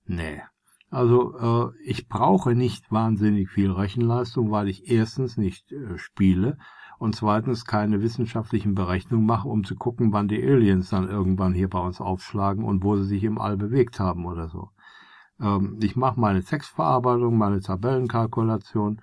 Nee. 0.06 0.40
Also 0.88 1.36
äh, 1.36 1.72
ich 1.82 2.06
brauche 2.06 2.54
nicht 2.54 2.92
wahnsinnig 2.92 3.50
viel 3.50 3.72
Rechenleistung, 3.72 4.52
weil 4.52 4.68
ich 4.68 4.88
erstens 4.88 5.36
nicht 5.36 5.72
äh, 5.72 5.98
spiele 5.98 6.58
und 7.00 7.16
zweitens 7.16 7.64
keine 7.64 8.02
wissenschaftlichen 8.02 8.76
Berechnungen 8.76 9.26
mache, 9.26 9.48
um 9.48 9.64
zu 9.64 9.74
gucken, 9.74 10.12
wann 10.12 10.28
die 10.28 10.40
Aliens 10.40 10.90
dann 10.90 11.08
irgendwann 11.08 11.54
hier 11.54 11.68
bei 11.68 11.80
uns 11.80 12.00
aufschlagen 12.00 12.62
und 12.62 12.84
wo 12.84 12.94
sie 12.94 13.08
sich 13.08 13.24
im 13.24 13.40
All 13.40 13.56
bewegt 13.56 13.98
haben 13.98 14.26
oder 14.26 14.48
so. 14.48 14.70
Ähm, 15.44 15.78
ich 15.82 15.96
mache 15.96 16.18
meine 16.18 16.42
Textverarbeitung, 16.42 17.36
meine 17.36 17.60
Tabellenkalkulation 17.60 19.02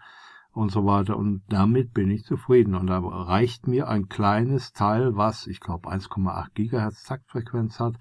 und 0.54 0.72
so 0.72 0.86
weiter 0.86 1.18
und 1.18 1.44
damit 1.48 1.94
bin 1.94 2.10
ich 2.10 2.26
zufrieden 2.26 2.76
und 2.76 2.88
da 2.88 3.00
reicht 3.00 3.68
mir 3.68 3.88
ein 3.88 4.10
kleines 4.10 4.74
Teil, 4.74 5.16
was 5.16 5.48
ich 5.48 5.62
glaube 5.62 5.90
1,8 5.90 6.54
Gigahertz 6.54 7.04
Taktfrequenz 7.04 7.80
hat. 7.80 7.96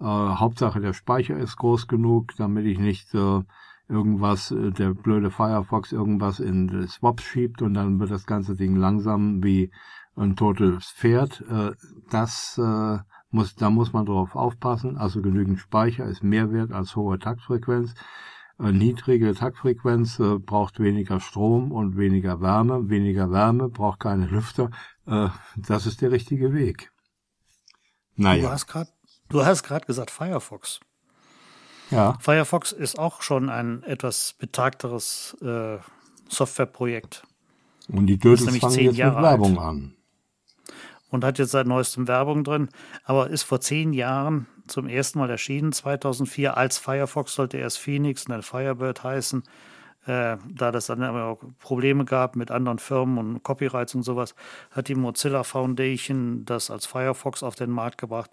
Äh, 0.00 0.04
Hauptsache 0.04 0.80
der 0.80 0.92
Speicher 0.92 1.36
ist 1.36 1.56
groß 1.56 1.88
genug, 1.88 2.34
damit 2.36 2.66
ich 2.66 2.78
nicht 2.78 3.14
äh, 3.14 3.42
irgendwas, 3.88 4.50
äh, 4.50 4.70
der 4.70 4.92
blöde 4.92 5.30
Firefox 5.30 5.92
irgendwas 5.92 6.40
in 6.40 6.86
Swaps 6.88 7.22
schiebt 7.22 7.62
und 7.62 7.74
dann 7.74 7.98
wird 8.00 8.10
das 8.10 8.26
ganze 8.26 8.54
Ding 8.54 8.76
langsam 8.76 9.42
wie 9.42 9.70
ein 10.14 10.36
totes 10.36 10.90
Pferd. 10.90 11.42
Äh, 11.48 11.72
das 12.10 12.58
äh, 12.58 12.98
muss, 13.30 13.54
da 13.54 13.70
muss 13.70 13.92
man 13.92 14.06
drauf 14.06 14.34
aufpassen. 14.34 14.96
Also 14.96 15.22
genügend 15.22 15.58
Speicher 15.58 16.04
ist 16.06 16.22
mehr 16.22 16.52
wert 16.52 16.72
als 16.72 16.96
hohe 16.96 17.18
Taktfrequenz. 17.18 17.94
Niedrige 18.60 19.34
Taktfrequenz 19.34 20.20
braucht 20.40 20.80
weniger 20.80 21.20
Strom 21.20 21.70
und 21.70 21.96
weniger 21.96 22.40
Wärme. 22.40 22.88
Weniger 22.88 23.30
Wärme 23.30 23.68
braucht 23.68 24.00
keine 24.00 24.26
Lüfter. 24.26 24.70
das 25.04 25.86
ist 25.86 26.00
der 26.00 26.10
richtige 26.10 26.52
Weg. 26.52 26.90
Naja. 28.16 28.56
Du 29.28 29.44
hast 29.44 29.62
gerade 29.62 29.86
gesagt 29.86 30.10
Firefox. 30.10 30.80
Ja. 31.90 32.18
Firefox 32.20 32.72
ist 32.72 32.98
auch 32.98 33.22
schon 33.22 33.48
ein 33.48 33.82
etwas 33.84 34.34
betagteres 34.38 35.36
äh, 35.40 35.78
Softwareprojekt. 36.28 37.26
Und 37.88 38.06
die 38.06 38.18
Dödels 38.18 38.58
fangen 38.58 38.78
jetzt 38.80 38.96
Jahre 38.96 39.14
mit 39.14 39.22
Werbung 39.22 39.58
alt. 39.58 39.68
an. 39.68 39.94
Und 41.10 41.24
hat 41.24 41.38
jetzt 41.38 41.52
seit 41.52 41.66
neuestem 41.66 42.06
Werbung 42.06 42.44
drin, 42.44 42.68
aber 43.04 43.30
ist 43.30 43.42
vor 43.42 43.60
zehn 43.60 43.92
Jahren 43.94 44.46
zum 44.66 44.86
ersten 44.86 45.18
Mal 45.18 45.30
erschienen, 45.30 45.72
2004 45.72 46.56
als 46.56 46.76
Firefox, 46.78 47.34
sollte 47.34 47.56
erst 47.56 47.78
Phoenix 47.78 48.26
und 48.26 48.32
dann 48.32 48.42
Firebird 48.42 49.02
heißen. 49.02 49.42
Äh, 50.06 50.36
da 50.48 50.70
das 50.70 50.86
dann 50.86 51.02
aber 51.02 51.24
auch 51.24 51.42
Probleme 51.58 52.04
gab 52.04 52.36
mit 52.36 52.50
anderen 52.50 52.78
Firmen 52.78 53.18
und 53.18 53.42
Copyrights 53.42 53.94
und 53.94 54.02
sowas, 54.02 54.34
hat 54.70 54.88
die 54.88 54.94
Mozilla 54.94 55.44
Foundation 55.44 56.44
das 56.44 56.70
als 56.70 56.86
Firefox 56.86 57.42
auf 57.42 57.54
den 57.54 57.70
Markt 57.70 57.98
gebracht. 57.98 58.30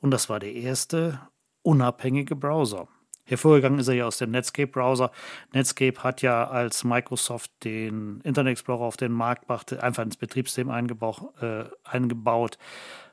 Und 0.00 0.10
das 0.10 0.28
war 0.28 0.38
der 0.38 0.54
erste 0.54 1.20
unabhängige 1.62 2.36
Browser. 2.36 2.88
Hervorgegangen 3.28 3.78
ist 3.78 3.88
er 3.88 3.94
ja 3.94 4.06
aus 4.06 4.18
dem 4.18 4.30
Netscape-Browser. 4.30 5.10
Netscape 5.52 6.02
hat 6.02 6.22
ja, 6.22 6.48
als 6.48 6.84
Microsoft 6.84 7.50
den 7.62 8.20
Internet 8.22 8.52
Explorer 8.52 8.82
auf 8.82 8.96
den 8.96 9.12
Markt 9.12 9.46
brachte, 9.46 9.82
einfach 9.82 10.02
ins 10.02 10.16
Betriebssystem 10.16 10.70
eingebaut, 10.70 11.22
äh, 11.42 11.64
eingebaut 11.84 12.58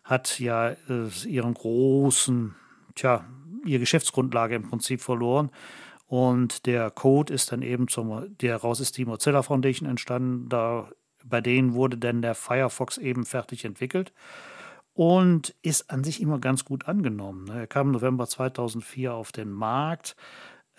hat 0.04 0.40
ja 0.40 0.70
äh, 0.70 1.28
ihren 1.28 1.54
großen, 1.54 2.56
tja, 2.96 3.26
ihre 3.66 3.80
Geschäftsgrundlage 3.80 4.56
im 4.56 4.70
Prinzip 4.70 5.02
verloren. 5.02 5.50
Und 6.08 6.66
der 6.68 6.92
Code 6.92 7.34
ist 7.34 7.52
dann 7.52 7.62
eben 7.62 7.88
zum, 7.88 8.36
daraus 8.38 8.80
ist 8.80 8.98
die 8.98 9.06
Mozilla 9.06 9.42
Foundation 9.42 9.90
entstanden. 9.90 10.48
Da, 10.50 10.90
bei 11.26 11.42
denen 11.42 11.74
wurde 11.74 11.98
dann 11.98 12.22
der 12.22 12.36
Firefox 12.36 12.98
eben 12.98 13.26
fertig 13.26 13.66
entwickelt 13.66 14.14
und 14.96 15.54
ist 15.62 15.92
an 15.92 16.04
sich 16.04 16.22
immer 16.22 16.40
ganz 16.40 16.66
gut 16.66 16.88
angenommen. 16.88 17.46
Ne? 17.46 17.60
Er 17.60 17.68
kam 17.68 17.88
im 17.88 17.94
November 17.94 18.26
2004 18.26 19.14
auf 19.14 19.34
den 19.34 19.52
Markt 19.52 20.16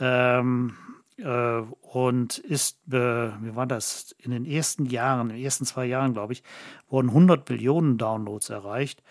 ähm, 0.01 0.75
äh, 1.19 1.61
und 1.93 2.39
ist, 2.39 2.79
äh, 2.89 3.29
wie 3.43 3.55
war 3.55 3.67
das, 3.67 4.17
in 4.19 4.31
den 4.31 4.47
ersten 4.47 4.87
Jahren, 4.87 5.29
in 5.29 5.37
den 5.37 5.45
ersten 5.45 5.67
zwei 5.67 5.85
Jahren, 5.85 6.15
glaube 6.15 6.33
ich, 6.33 6.43
wurden 6.89 7.11
100 7.11 7.49
Millionen 7.51 7.99
Downloads 7.99 8.49
erreicht. 8.49 9.03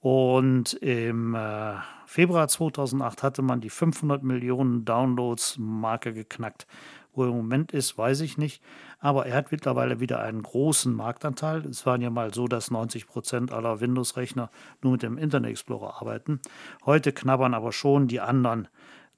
Und 0.00 0.74
im 0.74 1.34
äh, 1.36 1.74
Februar 2.06 2.48
2008 2.48 3.22
hatte 3.22 3.42
man 3.42 3.60
die 3.60 3.70
500 3.70 4.24
Millionen 4.24 4.84
Downloads-Marke 4.84 6.12
geknackt. 6.12 6.66
Wo 7.12 7.22
er 7.22 7.30
im 7.30 7.36
Moment 7.36 7.72
ist, 7.72 7.96
weiß 7.96 8.20
ich 8.20 8.38
nicht. 8.38 8.62
Aber 9.00 9.26
er 9.26 9.36
hat 9.36 9.52
mittlerweile 9.52 10.00
wieder 10.00 10.20
einen 10.20 10.42
großen 10.42 10.92
Marktanteil. 10.92 11.64
Es 11.66 11.86
waren 11.86 12.00
ja 12.00 12.10
mal 12.10 12.34
so, 12.34 12.48
dass 12.48 12.70
90 12.70 13.06
Prozent 13.06 13.52
aller 13.52 13.80
Windows-Rechner 13.80 14.50
nur 14.82 14.92
mit 14.92 15.02
dem 15.02 15.18
Internet 15.18 15.50
Explorer 15.50 16.00
arbeiten. 16.00 16.40
Heute 16.84 17.12
knabbern 17.12 17.54
aber 17.54 17.72
schon 17.72 18.08
die 18.08 18.20
anderen 18.20 18.68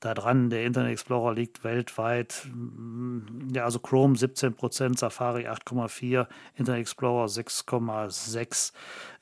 da 0.00 0.14
dran. 0.14 0.50
Der 0.50 0.64
Internet 0.64 0.92
Explorer 0.92 1.34
liegt 1.34 1.62
weltweit, 1.62 2.46
mm, 2.52 3.54
ja, 3.54 3.64
also 3.64 3.78
Chrome 3.78 4.16
17 4.16 4.54
Prozent, 4.54 4.98
Safari 4.98 5.46
8,4, 5.46 6.26
Internet 6.56 6.80
Explorer 6.80 7.28
6,6, 7.28 8.72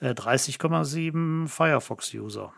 äh, 0.00 0.14
30,7 0.14 1.48
Firefox-User. 1.48 2.52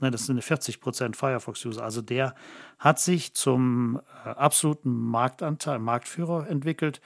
Ne, 0.00 0.10
das 0.10 0.26
sind 0.26 0.42
40 0.42 0.80
Prozent 0.80 1.16
Firefox-User. 1.16 1.82
Also 1.82 2.00
der 2.00 2.34
hat 2.78 2.98
sich 2.98 3.34
zum 3.34 4.00
äh, 4.24 4.30
absoluten 4.30 4.90
Marktanteil, 4.90 5.78
Marktführer 5.78 6.48
entwickelt. 6.48 7.02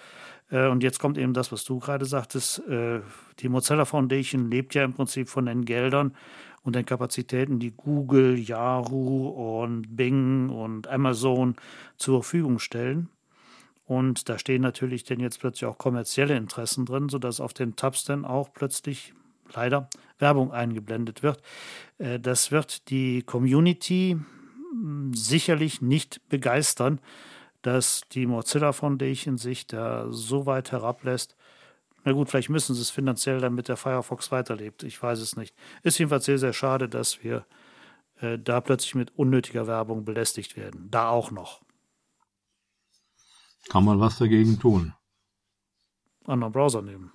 Äh, 0.51 0.69
und 0.69 0.83
jetzt 0.85 1.01
kommt 1.01 1.19
eben 1.19 1.35
das, 1.35 1.51
was 1.51 1.65
du 1.65 1.81
gerade 1.81 2.05
sagtest. 2.05 2.61
Äh, 2.69 3.01
die 3.41 3.49
Mozilla 3.49 3.85
Foundation 3.85 4.49
lebt 4.49 4.75
ja 4.75 4.85
im 4.85 4.93
Prinzip 4.93 5.29
von 5.29 5.47
den 5.47 5.65
Geldern 5.65 6.15
und 6.63 6.77
den 6.77 6.87
Kapazitäten, 6.87 7.59
die 7.59 7.73
Google, 7.73 8.39
Yahoo 8.39 9.63
und 9.63 9.97
Bing 9.97 10.49
und 10.49 10.87
Amazon 10.87 11.57
zur 11.97 12.23
Verfügung 12.23 12.61
stellen. 12.61 13.09
Und 13.87 14.29
da 14.29 14.39
stehen 14.39 14.63
natürlich 14.63 15.05
dann 15.05 15.21
jetzt 15.21 15.41
plötzlich 15.41 15.67
auch 15.67 15.79
kommerzielle 15.79 16.37
Interessen 16.37 16.87
drin, 16.87 17.09
sodass 17.09 17.41
auf 17.41 17.53
den 17.53 17.77
Tabs 17.77 18.05
dann 18.05 18.25
auch 18.25 18.53
plötzlich 18.53 19.13
leider 19.53 19.91
Werbung 20.19 20.53
eingeblendet 20.53 21.23
wird. 21.23 21.43
Äh, 21.99 22.21
das 22.21 22.51
wird 22.51 22.91
die 22.91 23.23
Community 23.23 24.19
hm, 24.71 25.13
sicherlich 25.15 25.81
nicht 25.81 26.29
begeistern, 26.29 27.01
dass 27.63 28.03
die 28.13 28.27
Mozilla 28.27 28.73
Foundation 28.73 29.39
sich 29.39 29.67
da 29.67 30.07
so 30.11 30.47
weit 30.47 30.73
herablässt. 30.73 31.37
Na 32.05 32.13
gut, 32.13 32.29
vielleicht 32.29 32.51
müssen 32.51 32.75
sie 32.75 32.83
es 32.83 32.91
finanziell, 32.91 33.41
damit 33.41 33.69
der 33.69 33.79
Firefox 33.79 34.31
weiterlebt. 34.31 34.83
Ich 34.83 35.03
weiß 35.03 35.21
es 35.21 35.37
nicht. 35.37 35.55
Ist 35.83 35.99
jedenfalls 35.99 36.27
sehr, 36.27 36.39
sehr 36.39 36.53
schade, 36.53 36.89
dass 36.89 37.25
wir 37.25 37.47
äh, 38.21 38.39
da 38.39 38.61
plötzlich 38.61 38.95
mit 38.95 39.17
unnötiger 39.17 39.67
Werbung 39.67 40.05
belästigt 40.05 40.57
werden. 40.57 40.91
Da 40.91 41.09
auch 41.09 41.31
noch. 41.31 41.63
Kann 43.71 43.85
man 43.85 43.99
was 43.99 44.19
dagegen 44.19 44.59
tun? 44.59 44.93
Anderen 46.27 46.53
Browser 46.53 46.83
nehmen. 46.83 47.14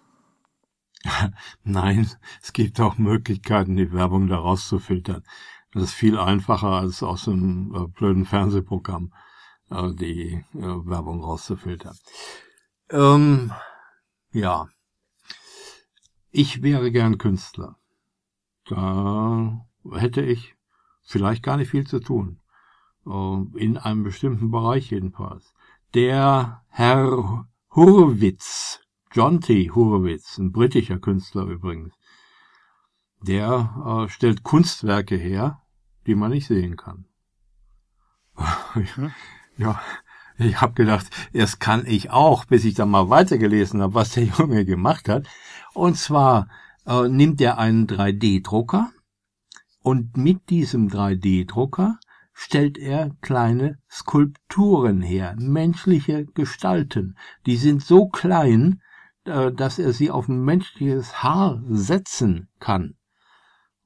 Nein, 1.64 2.10
es 2.42 2.54
gibt 2.54 2.80
auch 2.80 2.98
Möglichkeiten, 2.98 3.76
die 3.76 3.92
Werbung 3.92 4.28
da 4.28 4.38
rauszufiltern. 4.38 5.24
Das 5.72 5.84
ist 5.84 5.94
viel 5.94 6.18
einfacher 6.18 6.70
als 6.70 7.04
aus 7.04 7.28
einem 7.28 7.74
äh, 7.76 7.88
blöden 7.88 8.26
Fernsehprogramm 8.26 9.14
äh, 9.70 9.94
die 9.94 10.44
äh, 10.54 10.62
Werbung 10.62 11.24
rauszufiltern. 11.24 11.96
Ähm, 12.90 13.52
ja, 14.32 14.68
ich 16.32 16.62
wäre 16.62 16.92
gern 16.92 17.18
Künstler. 17.18 17.78
Da 18.66 19.66
hätte 19.92 20.22
ich 20.22 20.56
vielleicht 21.04 21.44
gar 21.44 21.58
nicht 21.58 21.70
viel 21.70 21.88
zu 21.88 22.00
tun. 22.00 22.40
Äh, 23.06 23.58
in 23.58 23.78
einem 23.78 24.04
bestimmten 24.04 24.52
Bereich 24.52 24.92
jedenfalls. 24.92 25.54
Der 25.94 26.64
Herr 26.68 27.48
Hurwitz, 27.72 28.80
John 29.12 29.42
T. 29.42 29.72
Horowitz, 29.72 30.38
ein 30.38 30.52
britischer 30.52 31.00
Künstler 31.00 31.44
übrigens, 31.44 31.94
der 33.22 34.06
äh, 34.06 34.10
stellt 34.10 34.44
Kunstwerke 34.44 35.16
her, 35.16 35.62
die 36.06 36.16
man 36.16 36.32
nicht 36.32 36.48
sehen 36.48 36.78
kann. 36.78 37.06
ja, 39.58 39.82
ich 40.38 40.62
habe 40.62 40.74
gedacht, 40.74 41.08
erst 41.34 41.60
kann 41.60 41.86
ich 41.86 42.12
auch, 42.12 42.46
bis 42.46 42.64
ich 42.66 42.76
dann 42.76 42.90
mal 42.90 43.10
weitergelesen 43.10 43.82
habe, 43.82 43.96
was 43.96 44.12
der 44.12 44.26
Junge 44.26 44.64
gemacht 44.64 45.10
hat. 45.10 45.28
Und 45.74 45.98
zwar 45.98 46.48
äh, 46.86 47.08
nimmt 47.10 47.42
er 47.42 47.58
einen 47.58 47.88
3D-Drucker 47.88 48.92
und 49.82 50.18
mit 50.18 50.50
diesem 50.50 50.88
3D-Drucker 50.88 52.00
stellt 52.32 52.78
er 52.78 53.12
kleine 53.22 53.80
Skulpturen 53.90 55.02
her, 55.02 55.36
menschliche 55.38 56.26
Gestalten. 56.26 57.18
Die 57.46 57.58
sind 57.58 57.84
so 57.84 58.08
klein, 58.08 58.82
äh, 59.30 59.54
dass 59.54 59.80
er 59.80 59.94
sie 59.94 60.12
auf 60.12 60.28
ein 60.28 60.44
menschliches 60.44 61.24
Haar 61.24 61.64
setzen 61.70 62.50
kann. 62.60 62.96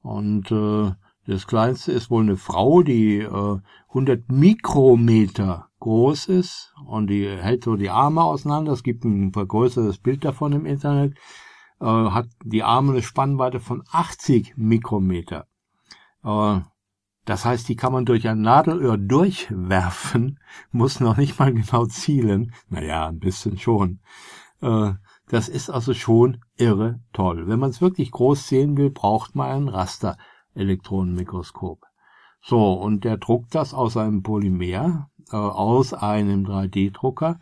Und 0.02 0.50
äh, 0.50 0.92
Das 1.26 1.46
kleinste 1.46 1.92
ist 1.92 2.10
wohl 2.10 2.22
eine 2.22 2.36
Frau, 2.36 2.82
die 2.82 3.20
äh, 3.20 3.58
100 3.88 4.30
Mikrometer 4.30 5.68
groß 5.80 6.26
ist 6.26 6.74
und 6.86 7.06
die 7.08 7.26
hält 7.26 7.64
so 7.64 7.76
die 7.76 7.88
Arme 7.88 8.22
auseinander. 8.22 8.72
Es 8.72 8.82
gibt 8.82 9.04
ein 9.04 9.32
vergrößertes 9.32 9.98
Bild 9.98 10.24
davon 10.24 10.52
im 10.52 10.66
Internet. 10.66 11.16
Äh, 11.80 11.86
hat 11.86 12.28
die 12.44 12.62
Arme 12.62 12.92
eine 12.92 13.02
Spannweite 13.02 13.58
von 13.60 13.82
80 13.90 14.54
Mikrometer. 14.56 15.46
Äh, 16.24 16.60
das 17.24 17.46
heißt, 17.46 17.68
die 17.70 17.76
kann 17.76 17.92
man 17.92 18.04
durch 18.04 18.28
ein 18.28 18.42
Nadelöhr 18.42 18.98
durchwerfen, 18.98 20.40
muss 20.72 21.00
noch 21.00 21.16
nicht 21.16 21.38
mal 21.38 21.54
genau 21.54 21.86
zielen. 21.86 22.52
Naja, 22.68 23.06
ein 23.08 23.18
bisschen 23.18 23.56
schon. 23.56 24.00
Äh, 24.60 24.92
das 25.28 25.48
ist 25.48 25.70
also 25.70 25.94
schon 25.94 26.42
irre 26.56 27.00
toll. 27.12 27.48
Wenn 27.48 27.58
man 27.58 27.70
es 27.70 27.80
wirklich 27.80 28.10
groß 28.10 28.46
sehen 28.46 28.76
will, 28.76 28.90
braucht 28.90 29.34
man 29.34 29.50
ein 29.50 29.68
Raster-Elektronenmikroskop. 29.68 31.80
So, 32.42 32.74
und 32.74 33.04
der 33.04 33.16
druckt 33.16 33.54
das 33.54 33.72
aus 33.72 33.96
einem 33.96 34.22
Polymer, 34.22 35.08
äh, 35.30 35.36
aus 35.36 35.94
einem 35.94 36.44
3D-Drucker. 36.44 37.38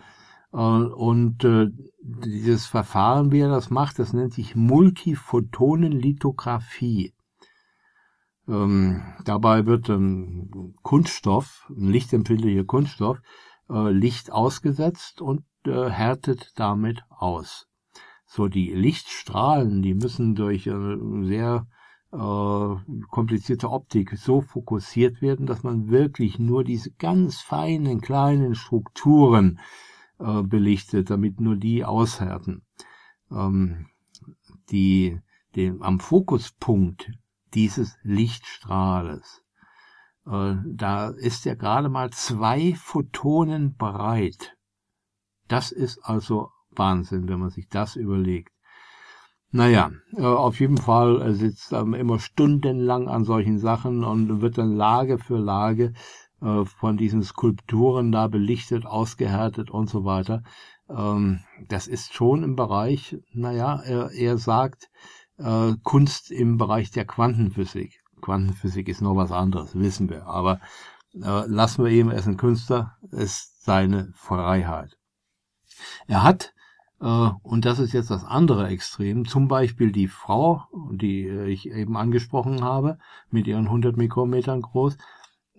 Äh, 0.53 0.57
und 0.57 1.43
äh, 1.45 1.71
dieses 2.01 2.67
Verfahren, 2.67 3.33
wie 3.33 3.41
er 3.41 3.49
das 3.49 3.71
macht, 3.71 3.99
das 3.99 4.13
nennt 4.13 4.33
sich 4.33 4.55
Multiphotonenlithografie. 4.55 7.15
Ähm, 8.47 9.03
dabei 9.25 9.67
wird 9.67 9.89
ein 9.89 10.75
Kunststoff, 10.83 11.69
ein 11.71 11.89
lichtempfindlicher 11.89 12.63
Kunststoff, 12.65 13.19
äh, 13.71 13.91
Licht 13.91 14.31
ausgesetzt 14.31 15.21
und 15.21 15.43
äh, 15.65 15.89
härtet 15.89 16.53
damit 16.57 17.03
aus. 17.09 17.67
So, 18.35 18.49
die 18.49 18.73
Lichtstrahlen, 18.73 19.83
die 19.83 19.93
müssen 19.93 20.35
durch 20.35 20.67
äh, 20.67 20.97
sehr 21.27 21.67
äh, 22.13 22.75
komplizierte 23.11 23.71
Optik 23.71 24.17
so 24.17 24.41
fokussiert 24.41 25.21
werden, 25.21 25.45
dass 25.45 25.65
man 25.65 25.91
wirklich 25.91 26.39
nur 26.39 26.65
diese 26.65 26.93
ganz 26.93 27.43
feinen 27.43 28.01
kleinen 28.01 28.55
Strukturen 28.55 29.61
äh, 30.19 30.41
belichtet, 30.45 31.11
damit 31.11 31.43
nur 31.43 31.57
die 31.57 31.85
aushärten. 31.85 32.65
Ähm, 33.31 33.89
die, 34.71 35.21
den, 35.55 35.83
am 35.83 36.01
Fokuspunkt 36.01 37.11
dieses 37.53 37.99
Lichtstrahles, 38.03 39.43
äh, 40.25 40.55
da 40.65 41.09
ist 41.09 41.45
er 41.45 41.57
gerade 41.57 41.91
mal 41.91 42.09
zwei 42.13 42.73
Photonen 42.77 43.77
breit. 43.77 44.57
Das 45.49 45.71
ist 45.71 45.99
also 45.99 46.49
Wahnsinn, 46.77 47.29
wenn 47.29 47.41
man 47.41 47.51
sich 47.51 47.69
das 47.69 47.97
überlegt. 47.97 48.53
Naja, 49.51 49.91
äh, 50.17 50.23
auf 50.23 50.61
jeden 50.61 50.79
Fall 50.79 51.21
er 51.21 51.35
sitzt 51.35 51.73
ähm, 51.73 51.93
immer 51.93 52.19
stundenlang 52.19 53.09
an 53.09 53.25
solchen 53.25 53.59
Sachen 53.59 54.03
und 54.03 54.41
wird 54.41 54.57
dann 54.57 54.73
Lage 54.73 55.19
für 55.19 55.39
Lage 55.39 55.93
äh, 56.41 56.65
von 56.65 56.97
diesen 56.97 57.23
Skulpturen 57.23 58.13
da 58.13 58.29
belichtet, 58.29 58.87
ausgehärtet 58.87 59.71
und 59.71 59.91
so 59.91 60.07
weiter. 60.07 60.43
Ähm, 60.89 61.41
das 61.69 61.87
ist 61.87 62.15
schon 62.15 62.43
im 62.43 62.57
Bereich, 62.57 63.19
naja, 63.33 63.83
er, 63.85 64.11
er 64.13 64.39
sagt, 64.39 64.91
äh, 65.37 65.75
Kunst 65.83 66.31
im 66.31 66.57
Bereich 66.57 66.91
der 66.91 67.05
Quantenphysik. 67.05 68.01
Quantenphysik 68.23 68.89
ist 68.89 69.03
noch 69.03 69.17
was 69.17 69.33
anderes, 69.33 69.79
wissen 69.79 70.09
wir. 70.09 70.27
Aber 70.27 70.61
äh, 71.15 71.47
lassen 71.47 71.85
wir 71.85 71.91
eben, 71.91 72.11
er 72.11 72.19
ist 72.19 72.29
ein 72.29 72.39
Künstler, 72.39 72.97
ist 73.11 73.63
seine 73.65 74.13
Freiheit. 74.15 74.97
Er 76.07 76.23
hat 76.23 76.47
äh, 76.47 76.62
und 77.07 77.65
das 77.65 77.81
ist 77.81 77.93
jetzt 77.93 78.11
das 78.11 78.25
andere 78.25 78.69
Extrem. 78.69 79.27
Zum 79.27 79.49
Beispiel 79.49 79.91
die 79.91 80.07
Frau, 80.07 80.65
die 80.93 81.27
ich 81.29 81.69
eben 81.69 81.97
angesprochen 81.97 82.63
habe, 82.63 82.99
mit 83.31 83.47
ihren 83.49 83.65
100 83.67 83.97
Mikrometern 83.97 84.63
groß, 84.63 84.97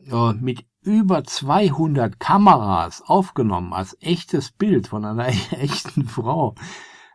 äh, 0.09 0.33
mit 0.33 0.65
über 0.81 1.23
200 1.23 2.19
Kameras 2.19 3.01
aufgenommen 3.05 3.73
als 3.73 3.97
echtes 4.01 4.51
Bild 4.51 4.87
von 4.87 5.03
einer 5.03 5.27
echten 5.51 6.05
Frau 6.05 6.55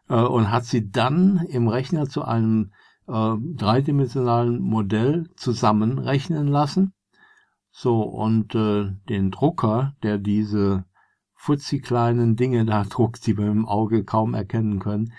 äh, 0.09 0.21
und 0.21 0.51
hat 0.51 0.65
sie 0.65 0.91
dann 0.91 1.39
im 1.49 1.69
Rechner 1.69 2.09
zu 2.09 2.25
einem 2.25 2.73
dreidimensionalen 3.11 4.61
Modell 4.61 5.31
zusammenrechnen 5.37 6.47
lassen. 6.47 6.93
So, 7.71 8.03
und 8.03 8.55
äh, 8.55 8.91
den 9.09 9.31
Drucker, 9.31 9.95
der 10.03 10.19
diese 10.19 10.85
futzi 11.39 11.79
kleinen 11.79 12.35
Dinge 12.35 12.65
da 12.65 12.85
druckt, 12.85 13.27
die 13.27 13.39
wir 13.39 13.47
im 13.47 13.65
Auge 13.65 14.05
kaum 14.05 14.35
erkennen 14.35 14.81
können, 14.81 15.13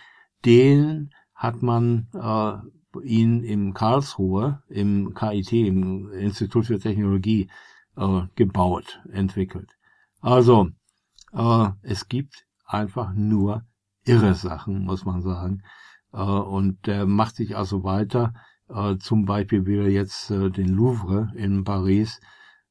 den 0.45 1.11
hat 1.33 1.63
man 1.63 2.07
äh, 2.13 2.99
ihn 3.01 3.43
im 3.43 3.73
Karlsruhe, 3.73 4.61
im 4.67 5.13
KIT, 5.13 5.53
im 5.53 6.11
Institut 6.11 6.65
für 6.65 6.77
Technologie, 6.77 7.49
äh, 7.95 8.23
gebaut, 8.35 9.01
entwickelt. 9.11 9.71
Also, 10.19 10.69
äh, 11.31 11.69
es 11.83 12.09
gibt 12.09 12.45
einfach 12.65 13.13
nur 13.13 13.63
irre 14.03 14.35
Sachen, 14.35 14.83
muss 14.83 15.05
man 15.05 15.21
sagen. 15.21 15.63
Äh, 16.11 16.17
und 16.17 16.85
der 16.85 17.05
macht 17.05 17.37
sich 17.37 17.55
also 17.55 17.83
weiter. 17.83 18.33
Äh, 18.67 18.97
zum 18.97 19.25
Beispiel 19.25 19.65
will 19.65 19.83
er 19.83 19.89
jetzt 19.89 20.29
äh, 20.31 20.49
den 20.49 20.67
Louvre 20.67 21.31
in 21.35 21.63
Paris 21.63 22.19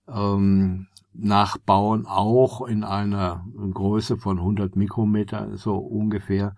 ähm, 0.07 0.89
nachbauen, 1.13 2.07
auch 2.07 2.67
in 2.67 2.85
einer 2.85 3.45
Größe 3.73 4.17
von 4.17 4.39
100 4.39 4.77
Mikrometer, 4.77 5.57
so 5.57 5.77
ungefähr, 5.77 6.57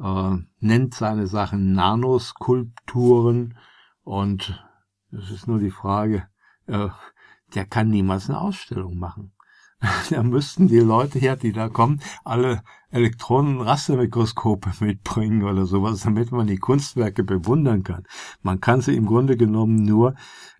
äh, 0.00 0.36
nennt 0.60 0.94
seine 0.94 1.26
Sachen 1.26 1.72
Nanoskulpturen 1.72 3.58
und 4.02 4.64
es 5.12 5.30
ist 5.30 5.46
nur 5.46 5.58
die 5.58 5.70
Frage, 5.70 6.26
äh, 6.66 6.88
der 7.54 7.66
kann 7.66 7.88
niemals 7.88 8.28
eine 8.28 8.40
Ausstellung 8.40 8.98
machen. 8.98 9.32
da 10.10 10.22
müssten 10.22 10.68
die 10.68 10.80
Leute 10.80 11.18
her, 11.18 11.36
die 11.36 11.52
da 11.52 11.68
kommen, 11.68 12.00
alle 12.24 12.62
Elektronenrastermikroskope 12.94 14.70
mitbringen 14.84 15.42
oder 15.42 15.66
sowas, 15.66 16.00
damit 16.02 16.30
man 16.30 16.46
die 16.46 16.58
Kunstwerke 16.58 17.24
bewundern 17.24 17.82
kann. 17.82 18.04
Man 18.42 18.60
kann 18.60 18.80
sie 18.80 18.94
im 18.94 19.06
Grunde 19.06 19.36
genommen 19.36 19.82
nur 19.82 20.14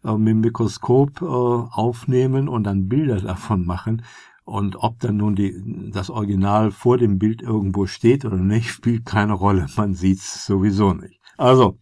äh, 0.05 0.13
mit 0.13 0.29
dem 0.29 0.41
Mikroskop 0.41 1.23
äh, 1.23 1.25
aufnehmen 1.25 2.49
und 2.49 2.65
dann 2.65 2.89
Bilder 2.89 3.21
davon 3.21 3.65
machen. 3.65 4.03
Und 4.45 4.77
ob 4.77 4.99
dann 5.01 5.17
nun 5.17 5.37
die, 5.37 5.91
das 5.91 6.11
Original 6.11 6.71
vor 6.71 6.99
dem 6.99 7.19
Bild 7.19 7.41
irgendwo 7.41 7.87
steht 7.87 8.25
oder 8.25 8.37
nicht, 8.37 8.69
spielt 8.71 9.07
keine 9.07 9.35
Rolle. 9.35 9.67
Man 9.77 9.95
sieht's 9.95 10.45
sowieso 10.45 10.93
nicht. 10.93 11.21
Also, 11.37 11.79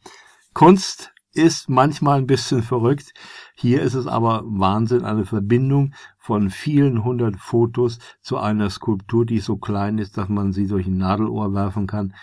Kunst 0.54 1.11
ist 1.34 1.68
manchmal 1.68 2.18
ein 2.18 2.26
bisschen 2.26 2.62
verrückt. 2.62 3.14
Hier 3.54 3.82
ist 3.82 3.94
es 3.94 4.06
aber 4.06 4.42
Wahnsinn, 4.44 5.04
eine 5.04 5.24
Verbindung 5.24 5.94
von 6.18 6.50
vielen 6.50 7.04
hundert 7.04 7.36
Fotos 7.36 7.98
zu 8.20 8.38
einer 8.38 8.70
Skulptur, 8.70 9.26
die 9.26 9.40
so 9.40 9.56
klein 9.56 9.98
ist, 9.98 10.16
dass 10.16 10.28
man 10.28 10.52
sie 10.52 10.66
durch 10.66 10.86
ein 10.86 10.98
Nadelohr 10.98 11.54
werfen 11.54 11.86
kann. 11.86 12.14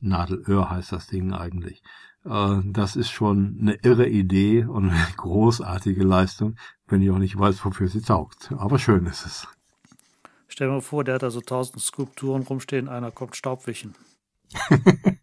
Nadelöhr 0.00 0.70
heißt 0.70 0.92
das 0.92 1.06
Ding 1.06 1.32
eigentlich. 1.32 1.82
Äh, 2.24 2.60
das 2.64 2.96
ist 2.96 3.10
schon 3.10 3.58
eine 3.60 3.74
irre 3.74 4.08
Idee 4.08 4.64
und 4.64 4.90
eine 4.90 5.06
großartige 5.16 6.04
Leistung, 6.04 6.56
wenn 6.86 7.02
ich 7.02 7.10
auch 7.10 7.18
nicht 7.18 7.38
weiß, 7.38 7.64
wofür 7.64 7.88
sie 7.88 8.02
taugt. 8.02 8.52
Aber 8.56 8.78
schön 8.78 9.06
ist 9.06 9.26
es. 9.26 9.48
Stell 10.48 10.68
dir 10.68 10.74
mal 10.74 10.80
vor, 10.80 11.02
der 11.04 11.14
hat 11.14 11.22
da 11.22 11.30
so 11.30 11.40
tausend 11.40 11.80
Skulpturen 11.80 12.42
rumstehen, 12.42 12.88
einer 12.88 13.10
kommt 13.10 13.36
Staubwischen. 13.36 13.94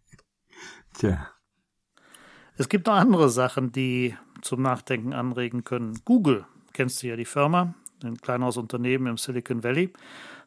Tja. 0.94 1.30
Es 2.60 2.68
gibt 2.68 2.88
noch 2.88 2.96
andere 2.96 3.30
Sachen, 3.30 3.72
die 3.72 4.14
zum 4.42 4.60
Nachdenken 4.60 5.14
anregen 5.14 5.64
können. 5.64 5.98
Google, 6.04 6.44
kennst 6.74 7.02
du 7.02 7.06
ja 7.06 7.16
die 7.16 7.24
Firma, 7.24 7.74
ein 8.04 8.18
kleineres 8.18 8.58
Unternehmen 8.58 9.06
im 9.06 9.16
Silicon 9.16 9.64
Valley, 9.64 9.94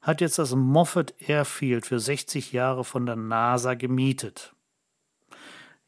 hat 0.04 0.21
jetzt 0.21 0.38
das 0.38 0.54
Moffat 0.54 1.15
Airfield 1.28 1.88
für 1.88 1.99
60 1.99 2.52
Jahre 2.52 2.84
von 2.84 3.08
der 3.08 3.15
NASA 3.15 3.73
gemietet. 3.73 4.54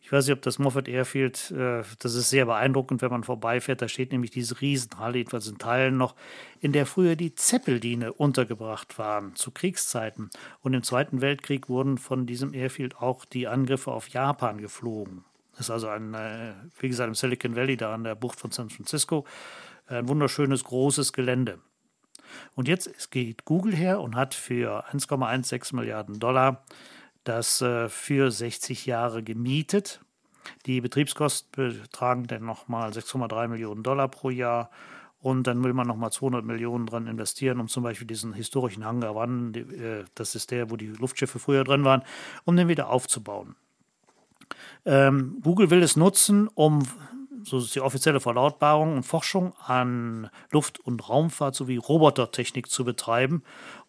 Ich 0.01 0.11
weiß 0.11 0.25
nicht, 0.25 0.35
ob 0.35 0.41
das 0.41 0.57
Moffat 0.57 0.87
Airfield, 0.87 1.51
äh, 1.51 1.83
das 1.99 2.15
ist 2.15 2.31
sehr 2.31 2.47
beeindruckend, 2.47 3.03
wenn 3.03 3.11
man 3.11 3.23
vorbeifährt. 3.23 3.83
Da 3.83 3.87
steht 3.87 4.11
nämlich 4.11 4.31
diese 4.31 4.59
Riesenhalle, 4.61 5.19
jedenfalls 5.19 5.47
in 5.47 5.59
Teilen 5.59 5.95
noch, 5.95 6.15
in 6.59 6.71
der 6.71 6.87
früher 6.87 7.15
die 7.15 7.35
Zeppeline 7.35 8.11
untergebracht 8.11 8.97
waren, 8.97 9.35
zu 9.35 9.51
Kriegszeiten. 9.51 10.31
Und 10.61 10.73
im 10.73 10.81
Zweiten 10.81 11.21
Weltkrieg 11.21 11.69
wurden 11.69 11.99
von 11.99 12.25
diesem 12.25 12.55
Airfield 12.55 12.97
auch 12.97 13.25
die 13.25 13.47
Angriffe 13.47 13.91
auf 13.91 14.09
Japan 14.09 14.57
geflogen. 14.57 15.23
Ist 15.57 15.69
also 15.69 15.87
ein, 15.87 16.13
äh, 16.13 16.53
wie 16.79 16.89
gesagt, 16.89 17.07
im 17.07 17.15
Silicon 17.15 17.55
Valley, 17.55 17.77
da 17.77 17.93
an 17.93 18.03
der 18.03 18.15
Bucht 18.15 18.39
von 18.39 18.51
San 18.51 18.69
Francisco, 18.69 19.25
ein 19.87 20.07
wunderschönes, 20.07 20.63
großes 20.63 21.13
Gelände. 21.13 21.59
Und 22.55 22.67
jetzt 22.67 23.11
geht 23.11 23.45
Google 23.45 23.75
her 23.75 24.01
und 24.01 24.15
hat 24.15 24.33
für 24.33 24.85
1,16 24.91 25.75
Milliarden 25.75 26.19
Dollar 26.19 26.65
das 27.23 27.61
äh, 27.61 27.89
für 27.89 28.31
60 28.31 28.85
Jahre 28.85 29.23
gemietet. 29.23 30.01
Die 30.65 30.81
Betriebskosten 30.81 31.81
betragen 31.81 32.27
dann 32.27 32.45
nochmal 32.45 32.91
6,3 32.91 33.47
Millionen 33.47 33.83
Dollar 33.83 34.07
pro 34.07 34.29
Jahr. 34.29 34.69
Und 35.19 35.47
dann 35.47 35.63
will 35.63 35.73
man 35.73 35.87
nochmal 35.87 36.11
200 36.11 36.45
Millionen 36.45 36.85
dran 36.85 37.07
investieren, 37.07 37.59
um 37.59 37.67
zum 37.67 37.81
Beispiel 37.81 38.05
diesen 38.05 38.33
historischen 38.33 38.85
Hangar 38.85 39.15
One, 39.15 39.57
äh, 39.57 40.03
das 40.13 40.35
ist 40.35 40.51
der, 40.51 40.69
wo 40.69 40.75
die 40.75 40.87
Luftschiffe 40.87 41.39
früher 41.39 41.63
drin 41.63 41.83
waren, 41.83 42.03
um 42.43 42.55
den 42.55 42.67
wieder 42.67 42.89
aufzubauen. 42.89 43.55
Ähm, 44.85 45.39
Google 45.43 45.69
will 45.69 45.83
es 45.83 45.95
nutzen, 45.95 46.47
um 46.53 46.83
so 47.45 47.59
ist 47.59 47.75
die 47.75 47.81
offizielle 47.81 48.19
Verlautbarung 48.19 48.95
und 48.95 49.03
Forschung 49.03 49.53
an 49.65 50.29
Luft- 50.51 50.79
und 50.79 51.07
Raumfahrt 51.07 51.53
sowie 51.53 51.77
Robotertechnik 51.77 52.69
zu 52.69 52.83
betreiben. 52.83 53.43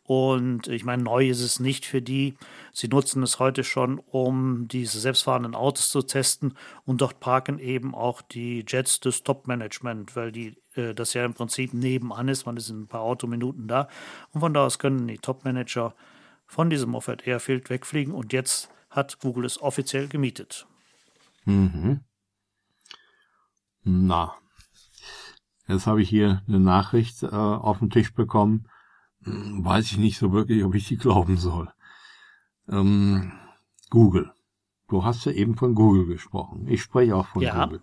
Und 0.06 0.68
ich 0.68 0.84
meine, 0.84 1.02
neu 1.02 1.28
ist 1.28 1.40
es 1.40 1.58
nicht 1.58 1.84
für 1.84 2.00
die. 2.00 2.36
Sie 2.72 2.86
nutzen 2.86 3.24
es 3.24 3.40
heute 3.40 3.64
schon, 3.64 3.98
um 3.98 4.68
diese 4.68 5.00
selbstfahrenden 5.00 5.56
Autos 5.56 5.88
zu 5.88 6.02
testen. 6.02 6.54
Und 6.84 7.00
dort 7.00 7.18
parken 7.18 7.58
eben 7.58 7.94
auch 7.94 8.22
die 8.22 8.64
Jets 8.68 9.00
des 9.00 9.24
Top-Management, 9.24 10.14
weil 10.14 10.30
die, 10.30 10.56
äh, 10.76 10.94
das 10.94 11.14
ja 11.14 11.24
im 11.24 11.34
Prinzip 11.34 11.74
nebenan 11.74 12.28
ist. 12.28 12.46
Man 12.46 12.56
ist 12.56 12.70
in 12.70 12.82
ein 12.82 12.86
paar 12.86 13.00
Autominuten 13.00 13.66
da. 13.66 13.88
Und 14.30 14.40
von 14.40 14.54
da 14.54 14.64
aus 14.64 14.78
können 14.78 15.08
die 15.08 15.18
Top-Manager 15.18 15.92
von 16.46 16.70
diesem 16.70 16.90
Moffat 16.90 17.26
Airfield 17.26 17.68
wegfliegen. 17.68 18.14
Und 18.14 18.32
jetzt 18.32 18.70
hat 18.96 19.20
Google 19.20 19.44
es 19.44 19.60
offiziell 19.60 20.08
gemietet. 20.08 20.66
Mhm. 21.44 22.00
Na, 23.84 24.34
jetzt 25.68 25.86
habe 25.86 26.02
ich 26.02 26.08
hier 26.08 26.42
eine 26.48 26.58
Nachricht 26.58 27.22
äh, 27.22 27.28
auf 27.28 27.78
den 27.78 27.90
Tisch 27.90 28.12
bekommen. 28.12 28.68
Hm, 29.22 29.64
weiß 29.64 29.92
ich 29.92 29.98
nicht 29.98 30.18
so 30.18 30.32
wirklich, 30.32 30.64
ob 30.64 30.74
ich 30.74 30.88
die 30.88 30.96
glauben 31.06 31.36
soll. 31.36 31.72
Ähm, 32.68 33.32
Google. 33.90 34.32
Du 34.88 35.04
hast 35.04 35.24
ja 35.24 35.32
eben 35.32 35.56
von 35.56 35.74
Google 35.74 36.06
gesprochen. 36.06 36.66
Ich 36.68 36.82
spreche 36.82 37.14
auch 37.14 37.26
von 37.28 37.42
ja. 37.42 37.64
Google. 37.64 37.82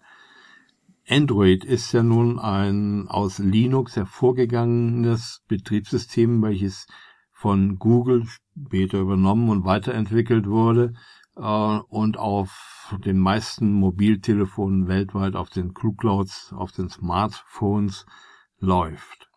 Android 1.08 1.66
ist 1.66 1.92
ja 1.92 2.02
nun 2.02 2.40
ein 2.40 3.08
aus 3.10 3.40
Linux 3.40 3.98
hervorgegangenes 3.98 5.44
Betriebssystem, 5.50 6.42
welches 6.42 6.88
von 7.44 7.78
Google 7.78 8.26
später 8.26 9.02
übernommen 9.02 9.50
und 9.50 9.66
weiterentwickelt 9.66 10.48
wurde 10.48 10.94
äh, 11.36 11.42
und 11.42 12.18
auf 12.18 12.96
den 13.04 13.20
meisten 13.20 13.74
Mobiltelefonen 13.74 14.88
weltweit, 14.88 15.36
auf 15.36 15.50
den 15.50 15.74
Clouds, 15.74 16.54
auf 16.54 16.72
den 16.72 16.88
Smartphones 16.88 18.06
läuft. 18.60 19.30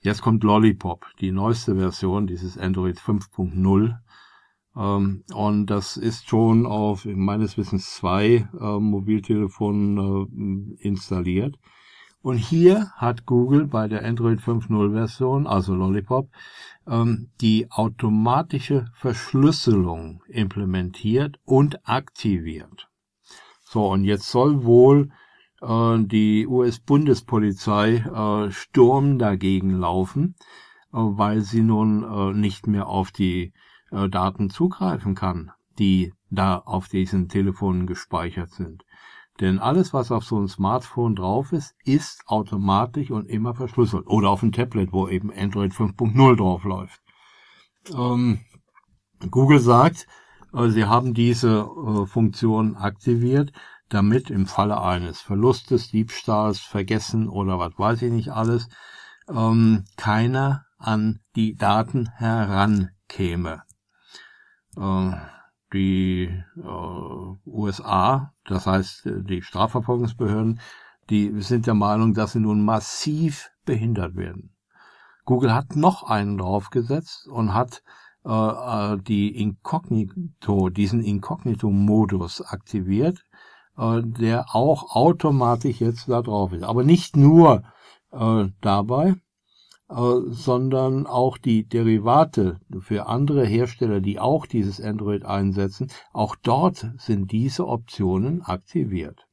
Jetzt 0.00 0.22
kommt 0.22 0.44
Lollipop, 0.44 1.04
die 1.20 1.30
neueste 1.30 1.76
Version 1.76 2.26
dieses 2.26 2.56
Android 2.56 2.98
5.0. 2.98 3.98
Ähm, 4.74 5.22
und 5.34 5.66
das 5.66 5.98
ist 5.98 6.30
schon 6.30 6.64
auf 6.64 7.04
meines 7.04 7.58
Wissens 7.58 7.96
zwei 7.96 8.48
äh, 8.58 8.78
Mobiltelefonen 8.80 10.78
äh, 10.78 10.88
installiert. 10.88 11.58
Und 12.26 12.38
hier 12.38 12.90
hat 12.96 13.24
Google 13.24 13.68
bei 13.68 13.86
der 13.86 14.04
Android 14.04 14.40
5.0 14.40 14.92
Version, 14.92 15.46
also 15.46 15.76
Lollipop, 15.76 16.28
ähm, 16.88 17.28
die 17.40 17.70
automatische 17.70 18.86
Verschlüsselung 18.94 20.24
implementiert 20.26 21.38
und 21.44 21.88
aktiviert. 21.88 22.88
So, 23.62 23.86
und 23.92 24.02
jetzt 24.02 24.28
soll 24.28 24.64
wohl 24.64 25.12
äh, 25.62 25.98
die 26.00 26.48
US-Bundespolizei 26.48 27.98
äh, 27.98 28.50
Sturm 28.50 29.20
dagegen 29.20 29.78
laufen, 29.78 30.34
äh, 30.92 30.96
weil 30.96 31.42
sie 31.42 31.62
nun 31.62 32.40
nicht 32.40 32.66
mehr 32.66 32.88
auf 32.88 33.12
die 33.12 33.52
Daten 33.92 34.50
zugreifen 34.50 35.14
kann, 35.14 35.52
die 35.78 36.12
da 36.30 36.56
auf 36.58 36.88
diesen 36.88 37.28
Telefonen 37.28 37.86
gespeichert 37.86 38.50
sind. 38.50 38.82
Denn 39.40 39.58
alles, 39.58 39.92
was 39.92 40.10
auf 40.10 40.24
so 40.24 40.36
einem 40.36 40.48
Smartphone 40.48 41.14
drauf 41.14 41.52
ist, 41.52 41.74
ist 41.84 42.22
automatisch 42.26 43.10
und 43.10 43.26
immer 43.26 43.54
verschlüsselt. 43.54 44.06
Oder 44.06 44.30
auf 44.30 44.42
einem 44.42 44.52
Tablet, 44.52 44.92
wo 44.92 45.08
eben 45.08 45.30
Android 45.32 45.72
5.0 45.72 46.36
drauf 46.36 46.64
läuft. 46.64 47.00
Ähm, 47.94 48.40
Google 49.30 49.60
sagt, 49.60 50.06
äh, 50.54 50.68
sie 50.68 50.86
haben 50.86 51.12
diese 51.12 51.68
äh, 51.68 52.06
Funktion 52.06 52.76
aktiviert, 52.76 53.52
damit 53.88 54.30
im 54.30 54.46
Falle 54.46 54.80
eines 54.80 55.20
Verlustes, 55.20 55.90
Diebstahls, 55.90 56.60
Vergessen 56.60 57.28
oder 57.28 57.58
was 57.58 57.78
weiß 57.78 58.02
ich 58.02 58.12
nicht 58.12 58.30
alles, 58.30 58.68
ähm, 59.28 59.84
keiner 59.96 60.64
an 60.78 61.20
die 61.36 61.56
Daten 61.56 62.08
herankäme. 62.16 63.62
Äh, 64.76 65.12
die 65.76 66.42
äh, 66.56 67.48
USA, 67.48 68.32
das 68.46 68.66
heißt 68.66 69.02
die 69.04 69.42
Strafverfolgungsbehörden, 69.42 70.60
die 71.10 71.40
sind 71.40 71.66
der 71.66 71.74
Meinung, 71.74 72.14
dass 72.14 72.32
sie 72.32 72.40
nun 72.40 72.64
massiv 72.64 73.50
behindert 73.64 74.16
werden. 74.16 74.56
Google 75.24 75.54
hat 75.54 75.76
noch 75.76 76.02
einen 76.04 76.38
draufgesetzt 76.38 77.28
und 77.28 77.52
hat 77.52 77.82
äh, 78.24 78.30
äh 78.30 78.98
die 78.98 79.36
Inkognito, 79.40 80.70
diesen 80.70 81.02
Inkognito-Modus 81.02 82.42
aktiviert, 82.42 83.22
äh, 83.76 84.02
der 84.02 84.54
auch 84.54 84.94
automatisch 84.94 85.80
jetzt 85.80 86.08
da 86.08 86.22
drauf 86.22 86.52
ist. 86.52 86.64
Aber 86.64 86.84
nicht 86.84 87.16
nur 87.16 87.62
äh, 88.12 88.48
dabei, 88.60 89.10
äh, 89.10 89.25
sondern 89.88 91.06
auch 91.06 91.38
die 91.38 91.68
Derivate 91.68 92.58
für 92.80 93.06
andere 93.06 93.46
Hersteller, 93.46 94.00
die 94.00 94.18
auch 94.18 94.46
dieses 94.46 94.80
Android 94.80 95.24
einsetzen, 95.24 95.88
auch 96.12 96.34
dort 96.34 96.90
sind 96.98 97.30
diese 97.30 97.68
Optionen 97.68 98.42
aktiviert. 98.42 99.26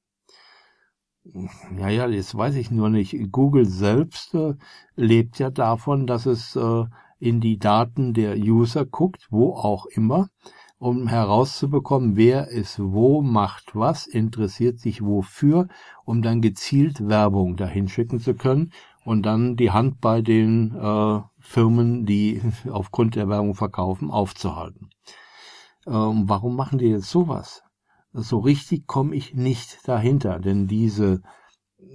Ja, 1.78 1.90
ja, 1.90 2.08
jetzt 2.08 2.36
weiß 2.36 2.56
ich 2.56 2.70
nur 2.70 2.90
nicht. 2.90 3.32
Google 3.32 3.66
selbst 3.66 4.36
äh, 4.36 4.56
lebt 4.96 5.40
ja 5.40 5.50
davon, 5.50 6.06
dass 6.06 6.26
es 6.26 6.56
äh, 6.56 6.84
in 7.18 7.40
die 7.40 7.58
Daten 7.58 8.14
der 8.14 8.38
User 8.38 8.86
guckt, 8.86 9.28
wo 9.32 9.54
auch 9.54 9.86
immer, 9.86 10.28
um 10.78 11.08
herauszubekommen, 11.08 12.18
wer 12.18 12.52
es 12.52 12.78
wo 12.78 13.22
macht 13.22 13.74
was, 13.74 14.06
interessiert 14.06 14.80
sich 14.80 15.02
wofür, 15.02 15.70
um 16.04 16.22
dann 16.22 16.42
gezielt 16.42 17.08
Werbung 17.08 17.56
dahin 17.56 17.88
schicken 17.88 18.20
zu 18.20 18.34
können 18.34 18.74
und 19.06 19.24
dann 19.24 19.56
die 19.56 19.72
Hand 19.72 20.02
bei 20.02 20.22
den 20.22 20.76
äh, 20.76 21.22
Firmen, 21.40 22.06
die 22.06 22.42
aufgrund 22.70 23.16
der 23.16 23.30
Werbung 23.30 23.56
verkaufen, 23.56 24.12
aufzuhalten. 24.12 24.90
Ähm, 25.86 26.24
warum 26.28 26.56
machen 26.56 26.80
die 26.80 26.88
jetzt 26.88 27.10
sowas? 27.10 27.62
So 28.14 28.40
richtig 28.40 28.88
komme 28.88 29.16
ich 29.16 29.34
nicht 29.34 29.88
dahinter, 29.88 30.40
denn 30.40 30.68
diese 30.68 31.22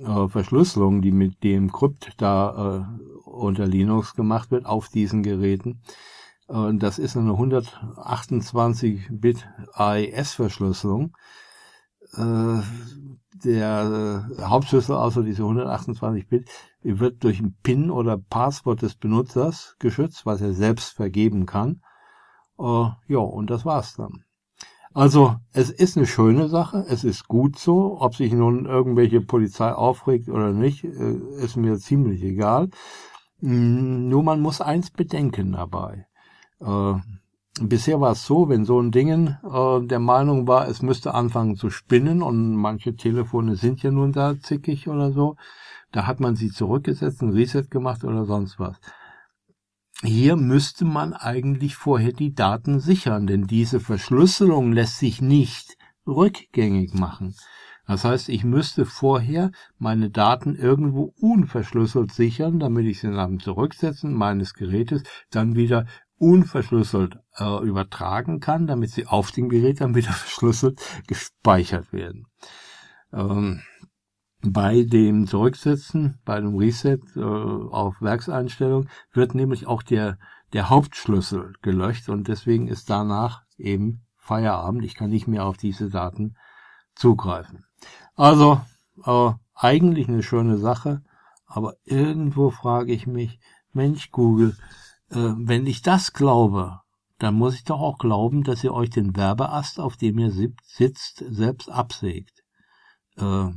äh, 0.04 0.28
Verschlüsselung, 0.28 1.00
die 1.00 1.12
mit 1.12 1.42
dem 1.44 1.72
Krypt 1.72 2.12
da 2.18 2.76
äh, 2.76 2.84
unter 3.28 3.66
Linux 3.66 4.14
gemacht 4.14 4.50
wird 4.50 4.66
auf 4.66 4.88
diesen 4.88 5.22
Geräten, 5.22 5.80
äh, 6.48 6.74
das 6.74 6.98
ist 6.98 7.16
eine 7.16 7.32
128-Bit 7.32 9.48
AES-Verschlüsselung. 9.72 11.16
Äh, 13.44 13.48
der 13.48 14.26
äh, 14.38 14.42
Hauptschlüssel, 14.42 14.96
also 14.96 15.22
diese 15.22 15.42
128-Bit, 15.42 16.48
wird 16.82 17.24
durch 17.24 17.40
ein 17.40 17.56
PIN 17.62 17.90
oder 17.90 18.18
Passwort 18.18 18.82
des 18.82 18.94
Benutzers 18.94 19.76
geschützt, 19.78 20.26
was 20.26 20.40
er 20.40 20.52
selbst 20.52 20.94
vergeben 20.94 21.46
kann. 21.46 21.82
ja, 22.58 23.18
und 23.18 23.50
das 23.50 23.64
war's 23.64 23.94
dann. 23.94 24.24
Also, 24.94 25.36
es 25.52 25.70
ist 25.70 25.96
eine 25.96 26.06
schöne 26.06 26.48
Sache, 26.48 26.84
es 26.88 27.04
ist 27.04 27.28
gut 27.28 27.58
so, 27.58 28.00
ob 28.00 28.16
sich 28.16 28.32
nun 28.32 28.66
irgendwelche 28.66 29.20
Polizei 29.20 29.72
aufregt 29.72 30.28
oder 30.28 30.52
nicht, 30.52 30.82
ist 30.82 31.56
mir 31.56 31.78
ziemlich 31.78 32.22
egal. 32.22 32.70
Hm, 33.40 34.08
nur 34.08 34.24
man 34.24 34.40
muss 34.40 34.60
eins 34.60 34.90
bedenken 34.90 35.52
dabei. 35.52 36.06
Äh, 36.60 36.94
bisher 37.62 38.00
war 38.00 38.12
es 38.12 38.26
so, 38.26 38.48
wenn 38.48 38.64
so 38.64 38.80
ein 38.80 38.90
Ding 38.90 39.08
äh, 39.08 39.86
der 39.86 39.98
Meinung 39.98 40.46
war, 40.46 40.68
es 40.68 40.82
müsste 40.82 41.14
anfangen 41.14 41.56
zu 41.56 41.70
spinnen 41.70 42.22
und 42.22 42.54
manche 42.54 42.94
Telefone 42.94 43.56
sind 43.56 43.82
ja 43.82 43.90
nun 43.90 44.12
da 44.12 44.38
zickig 44.38 44.88
oder 44.88 45.12
so, 45.12 45.36
da 45.92 46.06
hat 46.06 46.20
man 46.20 46.36
sie 46.36 46.50
zurückgesetzt, 46.50 47.22
ein 47.22 47.30
Reset 47.30 47.64
gemacht 47.70 48.04
oder 48.04 48.24
sonst 48.24 48.58
was. 48.58 48.76
Hier 50.02 50.36
müsste 50.36 50.84
man 50.84 51.12
eigentlich 51.12 51.74
vorher 51.74 52.12
die 52.12 52.34
Daten 52.34 52.78
sichern, 52.78 53.26
denn 53.26 53.46
diese 53.46 53.80
Verschlüsselung 53.80 54.72
lässt 54.72 54.98
sich 54.98 55.20
nicht 55.20 55.76
rückgängig 56.06 56.94
machen. 56.94 57.34
Das 57.88 58.04
heißt, 58.04 58.28
ich 58.28 58.44
müsste 58.44 58.84
vorher 58.84 59.50
meine 59.78 60.10
Daten 60.10 60.54
irgendwo 60.54 61.14
unverschlüsselt 61.20 62.12
sichern, 62.12 62.60
damit 62.60 62.86
ich 62.86 63.00
sie 63.00 63.08
nach 63.08 63.26
dem 63.26 63.40
Zurücksetzen 63.40 64.12
meines 64.12 64.52
Gerätes 64.52 65.02
dann 65.30 65.56
wieder 65.56 65.86
unverschlüsselt 66.18 67.18
äh, 67.38 67.64
übertragen 67.64 68.40
kann, 68.40 68.66
damit 68.66 68.90
sie 68.90 69.06
auf 69.06 69.30
dem 69.30 69.48
Gerät 69.48 69.80
dann 69.80 69.94
wieder 69.94 70.12
verschlüsselt 70.12 70.80
gespeichert 71.06 71.92
werden. 71.92 72.26
Ähm, 73.12 73.62
bei 74.42 74.82
dem 74.84 75.26
Zurücksetzen, 75.26 76.20
bei 76.24 76.40
dem 76.40 76.56
Reset 76.56 77.00
äh, 77.16 77.20
auf 77.20 78.00
Werkseinstellung 78.00 78.88
wird 79.12 79.34
nämlich 79.34 79.66
auch 79.66 79.82
der, 79.82 80.18
der 80.52 80.68
Hauptschlüssel 80.68 81.54
gelöscht 81.62 82.08
und 82.08 82.28
deswegen 82.28 82.68
ist 82.68 82.88
danach 82.88 83.42
eben 83.56 84.02
Feierabend. 84.16 84.84
Ich 84.84 84.94
kann 84.94 85.10
nicht 85.10 85.26
mehr 85.26 85.44
auf 85.44 85.56
diese 85.56 85.90
Daten 85.90 86.36
zugreifen. 86.94 87.64
Also 88.14 88.60
äh, 89.04 89.32
eigentlich 89.54 90.08
eine 90.08 90.22
schöne 90.22 90.58
Sache, 90.58 91.02
aber 91.46 91.74
irgendwo 91.84 92.50
frage 92.50 92.92
ich 92.92 93.06
mich, 93.06 93.40
Mensch 93.72 94.10
Google, 94.10 94.56
wenn 95.10 95.66
ich 95.66 95.82
das 95.82 96.12
glaube, 96.12 96.80
dann 97.18 97.34
muss 97.34 97.54
ich 97.54 97.64
doch 97.64 97.80
auch 97.80 97.98
glauben, 97.98 98.44
dass 98.44 98.62
ihr 98.62 98.72
euch 98.72 98.90
den 98.90 99.16
Werbeast, 99.16 99.80
auf 99.80 99.96
dem 99.96 100.18
ihr 100.18 100.30
sitzt, 100.30 101.24
selbst 101.28 101.68
absägt. 101.68 102.44
Äh, 103.16 103.48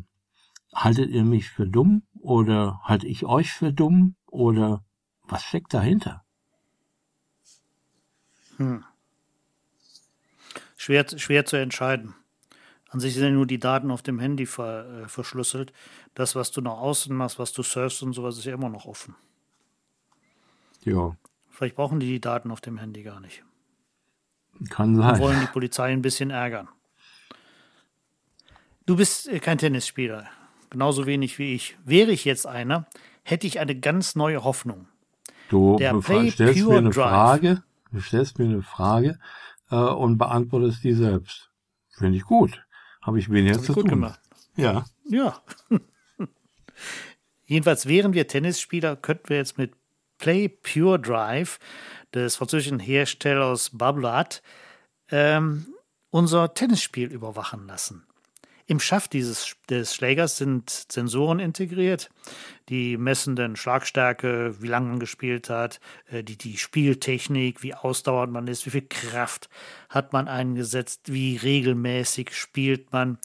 haltet 0.74 1.12
ihr 1.12 1.24
mich 1.24 1.50
für 1.50 1.68
dumm 1.68 2.04
oder 2.20 2.82
halte 2.84 3.08
ich 3.08 3.26
euch 3.26 3.52
für 3.52 3.72
dumm 3.72 4.16
oder 4.28 4.84
was 5.24 5.44
steckt 5.44 5.74
dahinter? 5.74 6.24
Hm. 8.58 8.84
Schwer, 10.76 11.06
schwer 11.18 11.46
zu 11.46 11.58
entscheiden. 11.58 12.16
An 12.90 13.00
sich 13.00 13.14
sind 13.14 13.24
ja 13.24 13.30
nur 13.30 13.46
die 13.46 13.60
Daten 13.60 13.92
auf 13.92 14.02
dem 14.02 14.20
Handy 14.20 14.46
ver, 14.46 15.04
äh, 15.04 15.08
verschlüsselt. 15.08 15.72
Das, 16.16 16.36
was 16.36 16.52
du 16.52 16.62
nach 16.62 16.78
außen 16.78 17.16
machst, 17.16 17.40
was 17.40 17.54
du 17.54 17.64
surfst 17.64 18.04
und 18.04 18.14
sowas, 18.14 18.38
ist 18.38 18.46
ja 18.46 18.54
immer 18.54 18.70
noch 18.70 18.86
offen. 18.86 19.16
Ja. 20.84 21.16
Vielleicht 21.52 21.76
brauchen 21.76 22.00
die 22.00 22.08
die 22.08 22.22
Daten 22.22 22.50
auf 22.50 22.62
dem 22.62 22.78
Handy 22.78 23.04
gar 23.04 23.20
nicht. 23.20 23.44
Kann 24.70 24.96
sein. 24.96 25.16
Und 25.16 25.20
wollen 25.20 25.40
die 25.40 25.48
Polizei 25.48 25.92
ein 25.92 26.02
bisschen 26.02 26.30
ärgern. 26.30 26.68
Du 28.86 28.96
bist 28.96 29.28
äh, 29.28 29.40
kein 29.40 29.58
Tennisspieler, 29.58 30.28
genauso 30.70 31.06
wenig 31.06 31.38
wie 31.40 31.54
ich. 31.54 31.78
Wäre 31.86 32.12
ich 32.12 32.26
jetzt 32.26 32.48
einer, 32.48 32.88
hätte 33.24 33.48
ich 33.48 33.60
eine 33.60 33.80
ganz 33.80 34.16
neue 34.16 34.44
Hoffnung. 34.44 34.88
Du 35.50 35.78
Der 35.78 36.02
stellst 36.02 36.40
mir 36.40 36.78
eine 36.78 36.90
Drive. 36.90 37.10
Frage, 37.10 37.64
du 37.92 38.00
stellst 38.00 38.40
mir 38.40 38.46
eine 38.46 38.64
Frage 38.64 39.20
äh, 39.70 39.76
und 39.76 40.18
beantwortest 40.18 40.84
die 40.84 40.94
selbst. 40.94 41.52
Finde 41.90 42.18
ich 42.18 42.24
gut. 42.24 42.66
Habe 43.02 43.20
ich 43.20 43.30
weniger 43.30 43.58
Hab 43.58 43.64
zu 43.64 43.74
gut 43.74 43.84
tun. 43.84 43.90
Gemacht. 43.90 44.20
Ja. 44.56 44.86
Ja. 45.06 45.42
Jedenfalls 47.46 47.86
wären 47.86 48.14
wir 48.14 48.28
Tennisspieler, 48.28 48.96
könnten 48.96 49.30
wir 49.30 49.38
jetzt 49.38 49.58
mit 49.58 49.74
Play 50.22 50.50
Pure 50.50 51.00
Drive 51.00 51.58
des 52.14 52.36
französischen 52.36 52.80
Herstellers 52.80 53.72
Bablat 53.74 54.44
ähm, 55.10 55.66
unser 56.12 56.54
Tennisspiel 56.54 57.12
überwachen 57.12 57.66
lassen. 57.66 58.06
Im 58.68 58.80
Schaft 58.80 59.14
dieses, 59.14 59.56
des 59.68 59.96
Schlägers 59.96 60.38
sind 60.38 60.70
Sensoren 60.70 61.40
integriert, 61.40 62.12
die 62.70 62.98
messen 62.98 63.36
dann 63.36 63.56
Schlagstärke, 63.56 64.62
wie 64.62 64.68
lange 64.68 64.90
man 64.90 65.00
gespielt 65.00 65.50
hat, 65.50 65.80
äh, 66.12 66.24
die, 66.24 66.38
die 66.38 66.58
Spieltechnik, 66.58 67.64
wie 67.64 67.74
ausdauernd 67.74 68.32
man 68.32 68.48
ist, 68.48 68.68
wie 68.68 68.70
viel 68.70 68.88
Kraft 68.88 69.50
hat 69.90 70.14
man 70.14 70.28
eingesetzt, 70.28 71.12
wie 71.12 71.36
regelmäßig 71.38 72.36
spielt 72.36 72.94
man, 72.94 73.18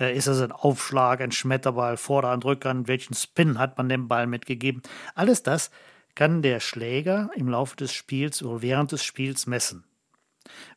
äh, 0.00 0.16
ist 0.16 0.28
das 0.28 0.40
ein 0.40 0.52
Aufschlag, 0.52 1.20
ein 1.20 1.30
Schmetterball, 1.30 1.98
Vorderhand, 1.98 2.46
Rückhand, 2.46 2.88
welchen 2.88 3.14
Spin 3.14 3.58
hat 3.58 3.76
man 3.76 3.90
dem 3.90 4.08
Ball 4.08 4.26
mitgegeben. 4.26 4.82
Alles 5.14 5.42
das 5.42 5.70
kann 6.18 6.42
der 6.42 6.58
Schläger 6.58 7.30
im 7.36 7.48
Laufe 7.48 7.76
des 7.76 7.92
Spiels 7.92 8.42
oder 8.42 8.60
während 8.60 8.90
des 8.90 9.04
Spiels 9.04 9.46
messen. 9.46 9.84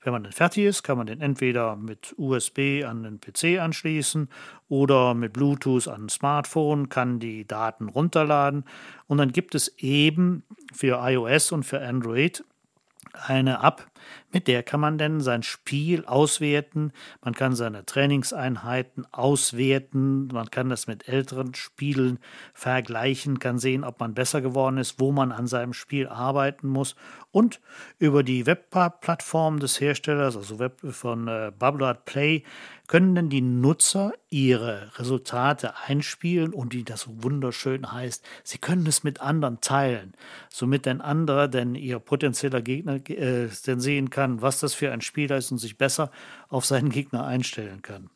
Wenn 0.04 0.14
man 0.14 0.24
dann 0.24 0.34
fertig 0.34 0.66
ist, 0.66 0.84
kann 0.84 1.00
man 1.00 1.08
den 1.08 1.20
entweder 1.20 1.76
mit 1.76 2.14
USB 2.16 2.84
an 2.86 3.02
den 3.02 3.20
PC 3.20 3.60
anschließen 3.60 4.30
oder 4.70 5.16
mit 5.16 5.34
Bluetooth 5.34 5.88
an 5.88 6.04
ein 6.06 6.10
Smartphone, 6.10 6.90
kann 6.90 7.20
die 7.20 7.48
Daten 7.48 7.90
runterladen 7.90 8.66
und 9.08 9.18
dann 9.18 9.32
gibt 9.32 9.56
es 9.56 9.70
eben 9.80 10.44
für 10.74 11.00
iOS 11.02 11.52
und 11.52 11.64
für 11.64 11.82
Android 11.82 12.44
eine 13.12 13.64
App, 13.64 13.90
mit 14.34 14.48
der 14.48 14.64
kann 14.64 14.80
man 14.80 14.98
dann 14.98 15.22
sein 15.22 15.44
Spiel 15.44 16.06
auswerten, 16.06 16.92
man 17.24 17.34
kann 17.34 17.56
seine 17.56 17.86
Trainingseinheiten 17.86 19.06
auswerten, 19.12 20.28
man 20.28 20.50
kann 20.50 20.70
das 20.70 20.88
mit 20.88 21.08
älteren 21.08 21.54
Spielen 21.54 22.20
vergleichen, 22.54 23.40
kann 23.40 23.60
sehen, 23.60 23.84
ob 23.84 24.00
man 24.00 24.14
besser 24.14 24.42
geworden 24.42 24.78
ist, 24.78 25.00
wo 25.00 25.12
man 25.12 25.32
an 25.32 25.48
seinem 25.48 25.74
Spiel 25.74 26.08
arbeiten 26.08 26.68
muss. 26.68 26.96
Und 27.32 27.62
über 27.98 28.24
die 28.24 28.46
Webplattform 28.46 29.60
des 29.60 29.80
Herstellers, 29.80 30.36
also 30.36 30.60
Web 30.60 30.82
von 30.92 31.28
äh, 31.28 31.52
Bubbleart 31.58 32.04
Play, 32.06 32.44
können 32.92 33.16
denn 33.16 33.30
die 33.30 33.40
Nutzer 33.40 34.12
ihre 34.30 34.92
Resultate 35.00 35.76
einspielen 35.88 36.54
und 36.54 36.74
wie 36.74 36.84
das 36.84 37.08
wunderschön 37.24 37.90
heißt, 37.90 38.22
sie 38.44 38.58
können 38.58 38.86
es 38.86 39.06
mit 39.06 39.22
anderen 39.22 39.62
teilen, 39.62 40.14
somit 40.50 40.86
ein 40.90 41.00
anderer, 41.00 41.48
denn 41.48 41.76
ihr 41.76 42.00
potenzieller 42.00 42.62
Gegner 42.62 42.96
äh, 43.10 43.48
denn 43.66 43.80
sehen 43.80 44.10
kann, 44.10 44.21
was 44.42 44.60
das 44.60 44.74
für 44.74 44.92
ein 44.92 45.02
Spieler 45.02 45.38
ist 45.38 45.52
und 45.52 45.58
sich 45.58 45.78
besser 45.78 46.12
auf 46.50 46.66
seinen 46.66 46.90
Gegner 46.90 47.26
einstellen 47.26 47.82
kann. 47.82 48.10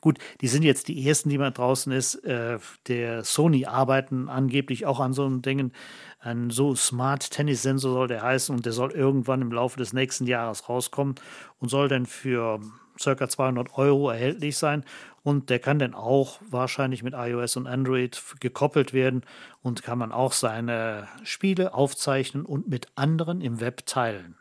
Gut, 0.00 0.18
die 0.40 0.48
sind 0.48 0.62
jetzt 0.62 0.88
die 0.88 1.06
ersten, 1.08 1.28
die 1.28 1.38
man 1.38 1.54
draußen 1.54 1.92
ist. 1.92 2.16
Äh, 2.24 2.58
der 2.86 3.24
Sony 3.24 3.66
arbeiten 3.66 4.28
angeblich 4.28 4.86
auch 4.86 5.00
an 5.00 5.12
so 5.12 5.24
einem 5.24 5.42
Dingen. 5.42 5.72
Ein 6.20 6.50
so 6.50 6.74
Smart 6.74 7.30
Tennis 7.30 7.62
Sensor 7.62 7.92
soll 7.92 8.08
der 8.08 8.22
heißen 8.22 8.54
und 8.54 8.66
der 8.66 8.72
soll 8.72 8.92
irgendwann 8.92 9.42
im 9.42 9.52
Laufe 9.52 9.78
des 9.78 9.92
nächsten 9.92 10.26
Jahres 10.26 10.68
rauskommen 10.68 11.16
und 11.58 11.68
soll 11.68 11.88
dann 11.88 12.06
für 12.06 12.60
circa 12.98 13.28
200 13.28 13.78
Euro 13.78 14.10
erhältlich 14.10 14.56
sein 14.56 14.84
und 15.22 15.50
der 15.50 15.58
kann 15.58 15.78
dann 15.78 15.94
auch 15.94 16.40
wahrscheinlich 16.48 17.02
mit 17.02 17.14
iOS 17.14 17.56
und 17.56 17.66
Android 17.66 18.20
gekoppelt 18.40 18.92
werden 18.92 19.22
und 19.62 19.82
kann 19.82 19.98
man 19.98 20.10
auch 20.10 20.32
seine 20.32 21.06
Spiele 21.22 21.74
aufzeichnen 21.74 22.44
und 22.44 22.68
mit 22.68 22.86
anderen 22.94 23.40
im 23.40 23.60
Web 23.60 23.86
teilen. 23.86 24.37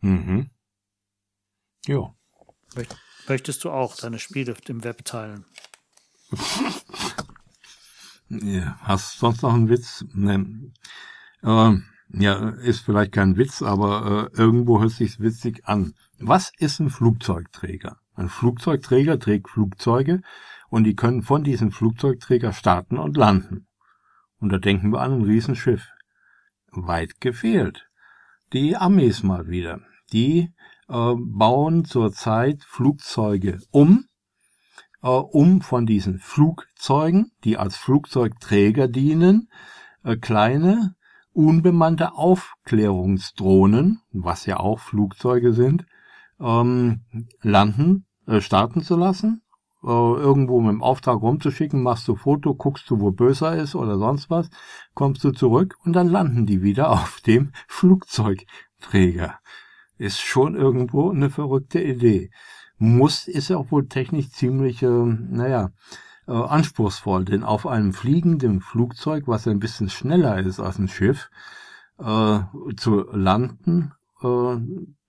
Mhm. 0.00 0.50
Ja. 1.86 2.14
Möchtest 3.28 3.64
du 3.64 3.70
auch 3.70 3.96
deine 3.96 4.18
Spiele 4.18 4.54
im 4.68 4.84
Web 4.84 5.04
teilen? 5.04 5.44
ja, 8.28 8.78
hast 8.82 9.14
du 9.14 9.18
sonst 9.18 9.42
noch 9.42 9.54
einen 9.54 9.68
Witz? 9.68 10.04
Nee. 10.12 10.72
Äh, 11.42 11.76
ja, 12.12 12.48
ist 12.50 12.80
vielleicht 12.80 13.12
kein 13.12 13.36
Witz, 13.36 13.62
aber 13.62 14.30
äh, 14.32 14.36
irgendwo 14.38 14.80
hört 14.80 14.92
sich 14.92 15.20
witzig 15.20 15.66
an. 15.66 15.94
Was 16.18 16.52
ist 16.58 16.80
ein 16.80 16.90
Flugzeugträger? 16.90 17.98
Ein 18.14 18.28
Flugzeugträger 18.28 19.18
trägt 19.18 19.48
Flugzeuge 19.48 20.22
und 20.68 20.84
die 20.84 20.96
können 20.96 21.22
von 21.22 21.44
diesem 21.44 21.72
Flugzeugträger 21.72 22.52
starten 22.52 22.98
und 22.98 23.16
landen. 23.16 23.66
Und 24.38 24.50
da 24.50 24.58
denken 24.58 24.92
wir 24.92 25.00
an 25.00 25.12
ein 25.12 25.22
Riesenschiff. 25.22 25.88
Weit 26.72 27.20
gefehlt. 27.20 27.88
Die 28.52 28.76
Amis 28.76 29.22
mal 29.22 29.48
wieder. 29.48 29.80
Die 30.12 30.52
äh, 30.88 31.14
bauen 31.16 31.84
zurzeit 31.84 32.62
Flugzeuge 32.64 33.60
um, 33.70 34.06
äh, 35.02 35.08
um 35.08 35.62
von 35.62 35.86
diesen 35.86 36.18
Flugzeugen, 36.18 37.32
die 37.44 37.56
als 37.56 37.76
Flugzeugträger 37.76 38.88
dienen, 38.88 39.48
äh, 40.04 40.16
kleine 40.16 40.94
unbemannte 41.32 42.14
Aufklärungsdrohnen, 42.14 44.00
was 44.12 44.46
ja 44.46 44.58
auch 44.58 44.80
Flugzeuge 44.80 45.52
sind, 45.52 45.86
ähm, 46.40 47.02
landen, 47.40 48.06
äh, 48.26 48.40
starten 48.40 48.82
zu 48.82 48.96
lassen, 48.96 49.42
äh, 49.82 49.86
irgendwo 49.86 50.60
mit 50.60 50.72
dem 50.72 50.82
Auftrag 50.82 51.20
rumzuschicken, 51.22 51.82
machst 51.82 52.08
du 52.08 52.16
Foto, 52.16 52.54
guckst 52.54 52.90
du, 52.90 53.00
wo 53.00 53.12
böser 53.12 53.56
ist 53.56 53.74
oder 53.74 53.96
sonst 53.98 54.28
was, 54.30 54.50
kommst 54.94 55.22
du 55.24 55.30
zurück 55.30 55.76
und 55.84 55.92
dann 55.94 56.08
landen 56.08 56.46
die 56.46 56.62
wieder 56.62 56.90
auf 56.92 57.20
dem 57.20 57.52
Flugzeugträger. 57.68 59.38
Ist 60.00 60.20
schon 60.20 60.54
irgendwo 60.54 61.10
eine 61.10 61.28
verrückte 61.28 61.78
Idee. 61.78 62.30
Muss, 62.78 63.28
ist 63.28 63.50
ja 63.50 63.58
auch 63.58 63.70
wohl 63.70 63.86
technisch 63.86 64.30
ziemlich, 64.30 64.82
äh, 64.82 64.88
naja, 64.88 65.72
äh, 66.26 66.32
anspruchsvoll, 66.32 67.26
denn 67.26 67.44
auf 67.44 67.66
einem 67.66 67.92
fliegenden 67.92 68.62
Flugzeug, 68.62 69.24
was 69.26 69.46
ein 69.46 69.58
bisschen 69.58 69.90
schneller 69.90 70.38
ist 70.38 70.58
als 70.58 70.78
ein 70.78 70.88
Schiff, 70.88 71.28
äh, 71.98 72.40
zu 72.78 73.04
landen, 73.12 73.92
äh, 74.22 74.56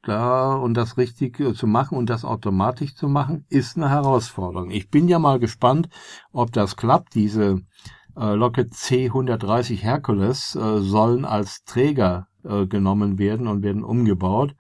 da 0.02 0.56
und 0.56 0.74
das 0.74 0.98
richtig 0.98 1.40
äh, 1.40 1.54
zu 1.54 1.68
machen 1.68 1.98
und 1.98 2.10
das 2.10 2.26
automatisch 2.26 2.94
zu 2.94 3.08
machen, 3.08 3.46
ist 3.48 3.78
eine 3.78 3.90
Herausforderung. 3.90 4.72
Ich 4.72 4.90
bin 4.90 5.08
ja 5.08 5.20
mal 5.20 5.40
gespannt, 5.40 5.88
ob 6.34 6.52
das 6.52 6.76
klappt. 6.76 7.16
Diese 7.16 7.62
äh, 8.18 8.34
Lockheed 8.34 8.74
C-130 8.74 9.78
Hercules 9.78 10.54
äh, 10.58 10.82
sollen 10.82 11.24
als 11.24 11.64
Träger 11.64 12.28
äh, 12.44 12.66
genommen 12.68 13.20
werden 13.20 13.48
und 13.48 13.64
werden 13.64 13.86
umgebaut. 13.86 14.54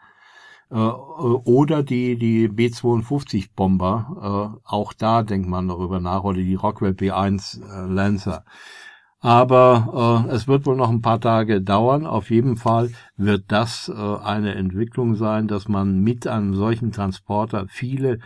Äh, 0.71 0.75
oder 0.75 1.83
die, 1.83 2.17
die 2.17 2.47
B-52 2.47 3.49
Bomber, 3.55 4.57
äh, 4.63 4.67
auch 4.67 4.93
da 4.93 5.23
denkt 5.23 5.47
man 5.47 5.67
darüber 5.67 5.99
nach, 5.99 6.23
oder 6.23 6.37
die 6.39 6.55
Rockwell 6.55 6.93
B-1 6.93 7.61
äh, 7.61 7.91
Lancer. 7.91 8.45
Aber 9.19 10.25
äh, 10.27 10.33
es 10.33 10.47
wird 10.47 10.65
wohl 10.65 10.75
noch 10.75 10.89
ein 10.89 11.03
paar 11.03 11.21
Tage 11.21 11.61
dauern. 11.61 12.07
Auf 12.07 12.31
jeden 12.31 12.57
Fall 12.57 12.89
wird 13.17 13.45
das 13.49 13.87
äh, 13.87 13.93
eine 13.93 14.55
Entwicklung 14.55 15.15
sein, 15.15 15.47
dass 15.47 15.67
man 15.67 15.99
mit 15.99 16.25
einem 16.25 16.55
solchen 16.55 16.91
Transporter 16.91 17.67
viele 17.69 18.19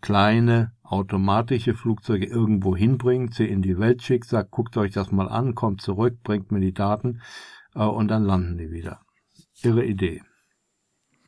kleine 0.00 0.72
automatische 0.82 1.74
Flugzeuge 1.74 2.26
irgendwo 2.26 2.74
hinbringt, 2.74 3.34
sie 3.34 3.46
in 3.46 3.62
die 3.62 3.78
Welt 3.78 4.02
schickt, 4.02 4.26
sagt, 4.26 4.50
guckt 4.50 4.76
euch 4.76 4.92
das 4.92 5.12
mal 5.12 5.28
an, 5.28 5.54
kommt 5.54 5.82
zurück, 5.82 6.18
bringt 6.24 6.50
mir 6.50 6.60
die 6.60 6.74
Daten 6.74 7.20
äh, 7.76 7.84
und 7.84 8.08
dann 8.08 8.24
landen 8.24 8.58
die 8.58 8.72
wieder. 8.72 9.02
Irre 9.62 9.84
Idee. 9.84 10.22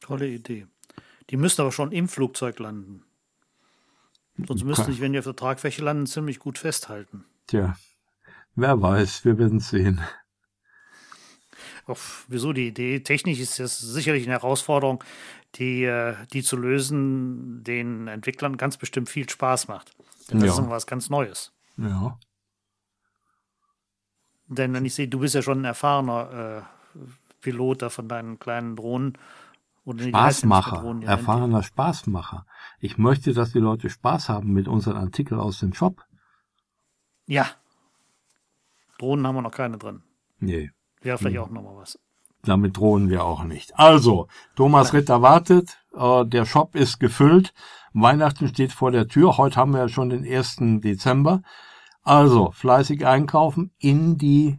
Tolle 0.03 0.29
Idee. 0.29 0.67
Die 1.31 1.37
müssten 1.37 1.63
aber 1.63 1.73
schon 1.73 1.93
im 1.93 2.09
Flugzeug 2.09 2.59
landen. 2.59 3.05
Sonst 4.47 4.65
müsste 4.65 4.91
ich, 4.91 5.01
wenn 5.01 5.13
die 5.13 5.19
auf 5.19 5.25
der 5.25 5.37
Tragfläche 5.37 5.83
landen, 5.83 6.07
ziemlich 6.07 6.39
gut 6.39 6.59
festhalten. 6.59 7.25
Tja, 7.47 7.77
wer 8.55 8.81
weiß, 8.81 9.25
wir 9.25 9.39
werden 9.39 9.61
sehen. 9.61 10.01
Ach, 11.87 11.99
wieso 12.29 12.53
die 12.53 12.69
Idee? 12.69 13.01
Technisch 13.01 13.41
ist 13.41 13.59
das 13.59 13.79
sicherlich 13.79 14.25
eine 14.25 14.33
Herausforderung, 14.33 15.03
die, 15.57 15.85
äh, 15.85 16.15
die 16.33 16.43
zu 16.43 16.57
lösen 16.57 17.63
den 17.65 18.09
Entwicklern 18.09 18.57
ganz 18.57 18.77
bestimmt 18.77 19.09
viel 19.09 19.29
Spaß 19.29 19.69
macht. 19.69 19.93
Denn 20.31 20.41
das 20.41 20.57
Ja. 20.57 20.63
ist 20.63 20.71
was 20.71 20.87
ganz 20.87 21.11
Neues. 21.11 21.53
Ja. 21.77 22.19
Denn 24.47 24.73
wenn 24.73 24.85
ich 24.85 24.95
sehe, 24.95 25.09
du 25.09 25.21
bist 25.21 25.35
ja 25.35 25.43
schon 25.43 25.63
ein 25.63 25.65
erfahrener 25.65 26.65
äh, 26.97 27.01
Pilot 27.41 27.83
da 27.83 27.91
von 27.91 28.09
deinen 28.09 28.39
kleinen 28.39 28.77
Drohnen. 28.77 29.19
Oder 29.85 30.05
Spaßmacher, 30.05 30.95
die 31.01 31.07
erfahrener 31.07 31.63
Spaßmacher. 31.63 32.47
Ich 32.79 32.99
möchte, 32.99 33.33
dass 33.33 33.53
die 33.53 33.59
Leute 33.59 33.91
Spaß 33.91 34.29
haben 34.29 34.53
mit 34.53 34.69
unseren 34.69 34.97
Artikeln 34.97 35.41
aus 35.41 35.59
dem 35.59 35.75
Shop. 35.75 36.05
Ja. 37.27 37.47
Drohnen 38.99 39.27
haben 39.27 39.35
wir 39.37 39.43
noch 39.43 39.51
keine 39.51 39.79
drin. 39.79 40.03
Nee, 40.39 40.71
Wäre 41.01 41.19
vielleicht 41.19 41.37
Hm. 41.37 41.43
auch 41.45 41.51
noch 41.51 41.63
mal 41.63 41.77
was. 41.77 41.99
damit 42.45 42.77
drohen 42.77 43.09
wir 43.09 43.25
auch 43.25 43.45
nicht. 43.45 43.79
Also, 43.79 44.27
Thomas 44.57 44.93
Ritter 44.93 45.23
wartet, 45.23 45.79
äh, 45.95 46.25
der 46.27 46.45
Shop 46.45 46.75
ist 46.75 46.99
gefüllt, 46.99 47.55
Weihnachten 47.93 48.49
steht 48.49 48.73
vor 48.73 48.91
der 48.91 49.07
Tür, 49.07 49.37
heute 49.37 49.57
haben 49.57 49.73
wir 49.73 49.79
ja 49.81 49.89
schon 49.89 50.11
den 50.11 50.25
1. 50.25 50.81
Dezember. 50.81 51.43
Also, 52.03 52.51
fleißig 52.51 53.07
einkaufen, 53.07 53.71
in 53.79 54.19
die 54.19 54.59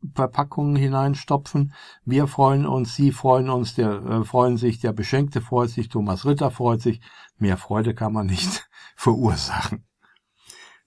Geschenkverpackungen 0.00 0.76
hineinstopfen. 0.76 1.72
Wir 2.04 2.26
freuen 2.26 2.66
uns, 2.66 2.94
Sie 2.94 3.12
freuen 3.12 3.50
uns, 3.50 3.74
der, 3.74 3.90
äh, 4.04 4.24
freuen 4.24 4.56
sich, 4.56 4.80
der 4.80 4.92
Beschenkte 4.92 5.40
freut 5.40 5.70
sich, 5.70 5.88
Thomas 5.88 6.24
Ritter 6.24 6.50
freut 6.50 6.80
sich. 6.80 7.00
Mehr 7.38 7.56
Freude 7.56 7.94
kann 7.94 8.12
man 8.12 8.26
nicht 8.26 8.68
verursachen. 8.96 9.84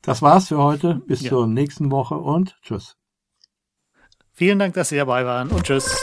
Das 0.02 0.22
war's 0.22 0.48
für 0.48 0.58
heute. 0.58 0.96
Bis 1.08 1.22
Ja. 1.22 1.30
zur 1.30 1.48
nächsten 1.48 1.92
Woche 1.92 2.16
und 2.16 2.58
tschüss. 2.64 2.98
Vielen 4.34 4.60
Dank, 4.60 4.74
dass 4.74 4.90
Sie 4.90 4.98
dabei 4.98 5.26
waren 5.26 5.50
und 5.50 5.64
tschüss. 5.64 5.96